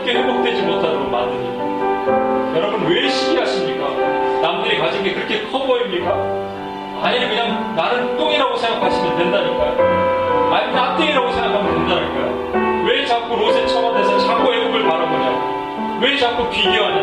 [0.02, 3.88] 하나님께 회복되지 못하도록 만드니 여러분 왜 시기하십니까?
[4.42, 6.12] 남들이 가진 게 그렇게 커 보입니까?
[7.04, 10.52] 아니면 그냥 나는 똥이라고 생각하시면 된다니까요.
[10.54, 12.84] 아니면 낙땡이라고 생각하면 된다니까요.
[12.86, 16.00] 왜 자꾸 롯의 청와대에서 자꾸 애국을 바라보냐?
[16.02, 17.02] 왜 자꾸 비교하냐?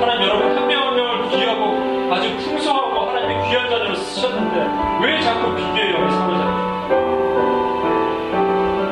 [0.00, 5.54] 하나님 여러분 한 명 한 명을 비교하고 아주 풍성하고 하나님의 귀한 자녀를 쓰셨는데 왜 자꾸
[5.54, 6.62] 비교의 영이 사로잡냐?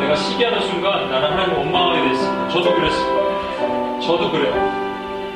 [0.00, 2.48] 내가 시기하는 순간 나는 하나님 원망하게 됐습니다.
[2.48, 3.19] 저도 그랬습니다.
[4.10, 4.52] 저도 그래요.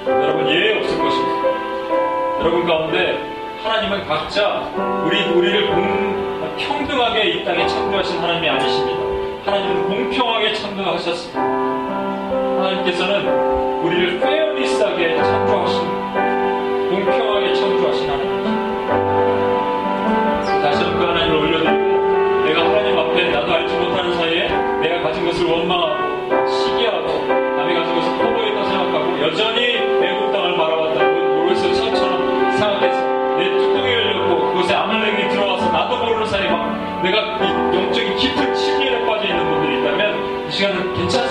[0.04, 1.48] 여러분 예외 없을 것입니다.
[2.40, 3.16] 여러분 가운데
[3.62, 4.68] 하나님은 각자
[5.06, 8.98] 우리 우리를 공, 평등하게 이 땅에 창조하신 하나님이 아니십니다.
[9.44, 11.40] 하나님은 공평하게 창조하셨습니다.
[11.40, 13.28] 하나님께서는
[13.84, 15.80] 우리를 페어리스하게 창조하신
[16.90, 18.50] 공평하게 창조하신 하나님입니다.
[20.62, 24.48] 다시 한번 그 하나님을 올려드리고 내가 하나님 앞에 나도 알지 못하는 사이에
[24.80, 26.13] 내가 가진 것을 원망하고
[29.24, 31.00] 여전히 애국 땅을 바라봤다.
[31.00, 33.00] 그 모르서 처처럼 생각해서
[33.38, 37.40] 내 뚜껑이 열렸고 그곳에 아말렉이 들어와서 나도 모르는 사이 막 내가
[37.74, 41.23] 영적인 깊은 침륜에 빠져 있는 분들이 있다면 이 시간은 괜찮아.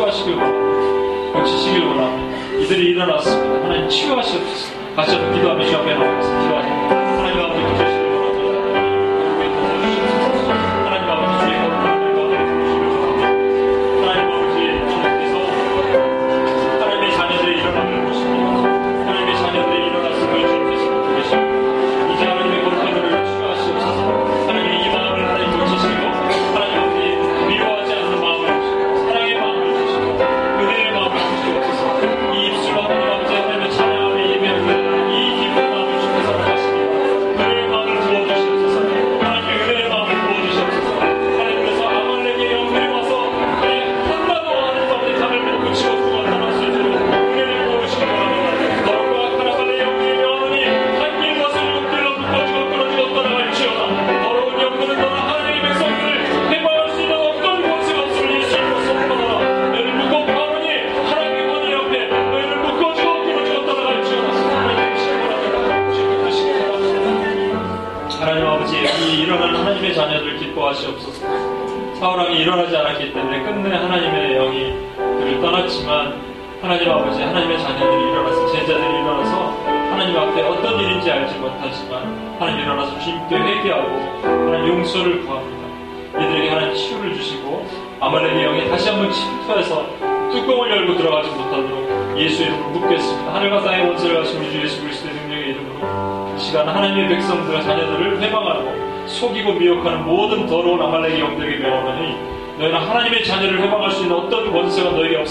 [0.00, 1.38] 치유하시길 원합니다.
[1.38, 2.58] 고치시길 원합니다.
[2.58, 3.64] 이들이 일어났습니다.
[3.64, 4.72] 하나님 치유하시옵소서.
[4.96, 6.96] 같이 기도하며 주 앞에 나와서 기도하십니다.
[7.18, 7.99] 하나님 아버지 고치시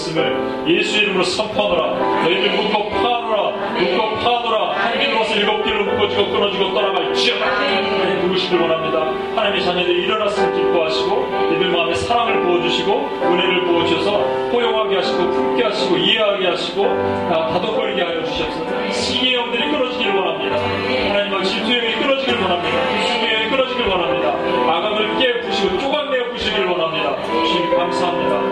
[0.00, 2.22] 없음을 예수 이름으로 선포하노라.
[2.22, 3.50] 너희를 묶고 파노라.
[3.78, 4.72] 묶고 파노라.
[4.74, 7.44] 한길 것을 일곱 길로 묶어주고 끊어주고 떠나갈지어다.
[7.46, 9.00] 하나님 누구시길 원합니다.
[9.36, 16.46] 하나님의 자녀들이 일어났음을 기뻐하시고 이들 마음에 사랑을 부어주시고 은혜를 부어주셔서 포용하게 하시고 품게 하시고 이해하게
[16.48, 20.56] 하시고 아, 다독거리게 하여 주시옵소서 시기의 영들이 끊어지기를 원합니다.
[20.56, 22.78] 하나님과 질투의 영이 끊어지기를 원합니다.
[23.06, 24.32] 수의 영이 끊어지기를 원합니다.
[24.66, 27.16] 마감을 깨부시고 쪼각내어 부시기를 원합니다.
[27.44, 28.49] 주님 감사합니다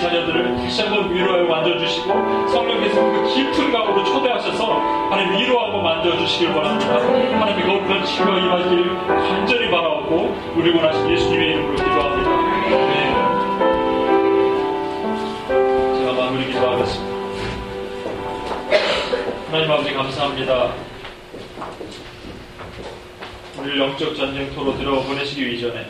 [0.00, 4.80] 자녀들을 다시 한번 위로하여 만져주시고 성령께서 그 깊은 감으로 초대하셔서
[5.10, 6.94] 하나님 위로하고 만져주시길 원합니다.
[6.94, 12.30] 하나님의 거룩한 치유가 임하기를 간절히 바라옵고 우리 원하신 예수님의 이름으로 기도합니다.
[12.70, 13.14] 아멘.
[15.96, 17.10] 제가 마무리 기도하겠습니다.
[19.50, 20.72] 하나님 아버지 감사합니다.
[23.58, 25.86] 우리를 영적 전쟁터로 들어 보내시기 이전에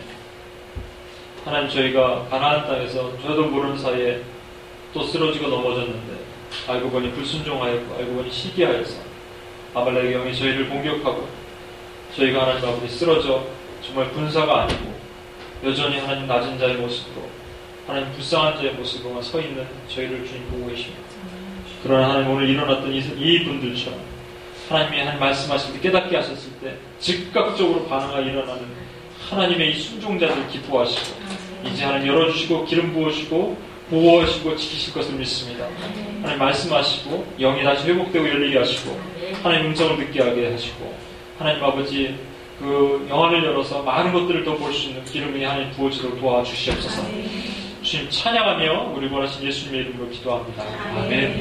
[1.45, 4.21] 하나님 저희가 가나안 땅에서 저도 모르는 사이에
[4.93, 6.19] 또 쓰러지고 넘어졌는데
[6.69, 9.01] 알고 보니 불순종하였고 알고 보니 시기하여서
[9.75, 11.29] 아말렉의 영이 저희를 공격하고
[12.17, 13.45] 저희가 하나님 아버지 쓰러져
[13.87, 14.93] 정말 군사가 아니고
[15.65, 17.29] 여전히 하나님 낮은 자의 모습으로
[17.87, 21.01] 하나님 불쌍한 자의 모습으로만 서 있는 저희를 주님 보고 계십니다.
[21.83, 23.99] 그러나 하나님 오늘 일어났던 이, 이 분들처럼
[24.69, 28.90] 하나님이 하나님 말씀하실 때 깨닫게 하셨을 때 즉각적으로 반응하여 일어나는
[29.31, 31.17] 하나님의 이 순종자들 기뻐하시고
[31.67, 35.67] 이제 하나님 열어주시고 기름 부어주시고 보호하시고 지키실 것을 믿습니다.
[36.23, 38.99] 하나님 말씀하시고 영이 다시 회복되고 열리게 하시고
[39.43, 40.95] 하나님 음성을 듣게 하게 하시고
[41.39, 42.15] 하나님 아버지
[42.59, 47.03] 그 영안을 열어서 많은 것들을 더 볼 수 있는 기름이 하나님 부어지도록 도와주시옵소서.
[47.83, 50.63] 주님 찬양하며 우리 원하신 예수님의 이름으로 기도합니다.
[50.97, 51.39] 아멘.